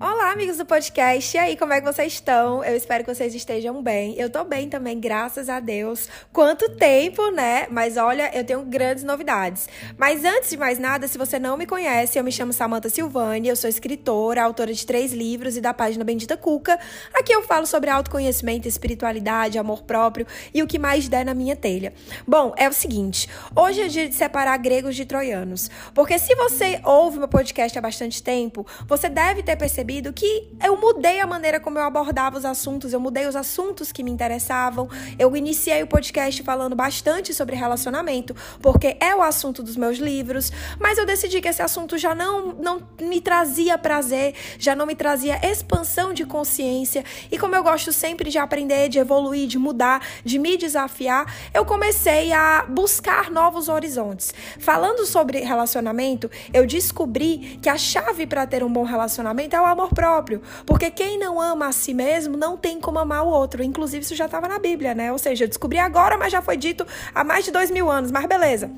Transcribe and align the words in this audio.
Ó, 0.00 0.09
Amigos 0.30 0.58
do 0.58 0.64
podcast. 0.64 1.36
E 1.36 1.40
aí, 1.40 1.56
como 1.56 1.72
é 1.72 1.80
que 1.80 1.92
vocês 1.92 2.12
estão? 2.12 2.62
Eu 2.62 2.76
espero 2.76 3.02
que 3.02 3.12
vocês 3.12 3.34
estejam 3.34 3.82
bem. 3.82 4.14
Eu 4.16 4.30
tô 4.30 4.44
bem 4.44 4.68
também, 4.68 5.00
graças 5.00 5.48
a 5.48 5.58
Deus. 5.58 6.08
Quanto 6.32 6.68
tempo, 6.76 7.32
né? 7.32 7.66
Mas 7.68 7.96
olha, 7.96 8.30
eu 8.32 8.44
tenho 8.44 8.62
grandes 8.62 9.02
novidades. 9.02 9.68
Mas 9.98 10.24
antes 10.24 10.50
de 10.50 10.56
mais 10.56 10.78
nada, 10.78 11.08
se 11.08 11.18
você 11.18 11.36
não 11.36 11.56
me 11.56 11.66
conhece, 11.66 12.16
eu 12.16 12.22
me 12.22 12.30
chamo 12.30 12.52
Samantha 12.52 12.88
Silvani, 12.88 13.48
eu 13.48 13.56
sou 13.56 13.68
escritora, 13.68 14.44
autora 14.44 14.72
de 14.72 14.86
três 14.86 15.12
livros 15.12 15.56
e 15.56 15.60
da 15.60 15.74
página 15.74 16.04
Bendita 16.04 16.36
Cuca. 16.36 16.78
Aqui 17.12 17.32
eu 17.34 17.42
falo 17.42 17.66
sobre 17.66 17.90
autoconhecimento, 17.90 18.68
espiritualidade, 18.68 19.58
amor 19.58 19.82
próprio 19.82 20.28
e 20.54 20.62
o 20.62 20.66
que 20.68 20.78
mais 20.78 21.08
der 21.08 21.24
na 21.24 21.34
minha 21.34 21.56
telha. 21.56 21.92
Bom, 22.24 22.54
é 22.56 22.68
o 22.68 22.72
seguinte, 22.72 23.28
hoje 23.56 23.82
é 23.82 23.88
dia 23.88 24.08
de 24.08 24.14
separar 24.14 24.56
gregos 24.58 24.94
de 24.94 25.04
troianos. 25.04 25.68
Porque 25.92 26.20
se 26.20 26.36
você 26.36 26.80
ouve 26.84 27.18
meu 27.18 27.26
podcast 27.26 27.76
há 27.76 27.82
bastante 27.82 28.22
tempo, 28.22 28.64
você 28.86 29.08
deve 29.08 29.42
ter 29.42 29.56
percebido 29.56 29.80
percebido 29.80 30.19
que 30.20 30.48
eu 30.62 30.76
mudei 30.76 31.18
a 31.18 31.26
maneira 31.26 31.58
como 31.58 31.78
eu 31.78 31.82
abordava 31.82 32.38
os 32.38 32.44
assuntos, 32.44 32.92
eu 32.92 33.00
mudei 33.00 33.26
os 33.26 33.34
assuntos 33.34 33.90
que 33.90 34.02
me 34.02 34.10
interessavam. 34.10 34.88
Eu 35.18 35.34
iniciei 35.34 35.82
o 35.82 35.86
podcast 35.86 36.42
falando 36.42 36.76
bastante 36.76 37.34
sobre 37.34 37.56
relacionamento, 37.56 38.36
porque 38.60 38.96
é 39.00 39.14
o 39.14 39.22
assunto 39.22 39.62
dos 39.62 39.76
meus 39.76 39.98
livros, 39.98 40.52
mas 40.78 40.96
eu 40.98 41.04
decidi 41.04 41.40
que 41.40 41.48
esse 41.48 41.62
assunto 41.62 41.98
já 41.98 42.14
não, 42.14 42.52
não 42.52 42.82
me 43.00 43.20
trazia 43.20 43.76
prazer, 43.76 44.34
já 44.58 44.76
não 44.76 44.86
me 44.86 44.94
trazia 44.94 45.40
expansão 45.42 46.12
de 46.12 46.24
consciência. 46.24 47.04
E 47.32 47.38
como 47.38 47.56
eu 47.56 47.62
gosto 47.62 47.92
sempre 47.92 48.30
de 48.30 48.38
aprender, 48.38 48.88
de 48.88 48.98
evoluir, 49.00 49.48
de 49.48 49.58
mudar, 49.58 50.06
de 50.24 50.38
me 50.38 50.56
desafiar, 50.56 51.34
eu 51.52 51.64
comecei 51.64 52.32
a 52.32 52.66
buscar 52.68 53.30
novos 53.30 53.68
horizontes. 53.68 54.32
Falando 54.58 55.04
sobre 55.04 55.40
relacionamento, 55.40 56.30
eu 56.52 56.66
descobri 56.66 57.58
que 57.60 57.68
a 57.68 57.76
chave 57.76 58.26
para 58.26 58.46
ter 58.46 58.62
um 58.62 58.72
bom 58.72 58.84
relacionamento 58.84 59.56
é 59.56 59.60
o 59.60 59.64
amor 59.64 59.80
amor 59.80 59.94
próprio. 60.10 60.42
Porque 60.66 60.90
quem 60.90 61.18
não 61.18 61.40
ama 61.40 61.68
a 61.68 61.72
si 61.72 61.94
mesmo 61.94 62.36
não 62.36 62.56
tem 62.56 62.80
como 62.80 62.98
amar 62.98 63.24
o 63.24 63.28
outro. 63.28 63.62
Inclusive, 63.62 64.04
isso 64.04 64.16
já 64.16 64.26
estava 64.26 64.48
na 64.48 64.58
Bíblia, 64.58 64.94
né? 64.94 65.12
Ou 65.12 65.18
seja, 65.18 65.44
eu 65.44 65.48
descobri 65.48 65.78
agora, 65.78 66.18
mas 66.18 66.32
já 66.32 66.42
foi 66.42 66.56
dito 66.56 66.84
há 67.14 67.22
mais 67.22 67.44
de 67.44 67.52
dois 67.52 67.70
mil 67.70 67.88
anos. 67.88 68.10
Mas 68.10 68.26
beleza. 68.26 68.70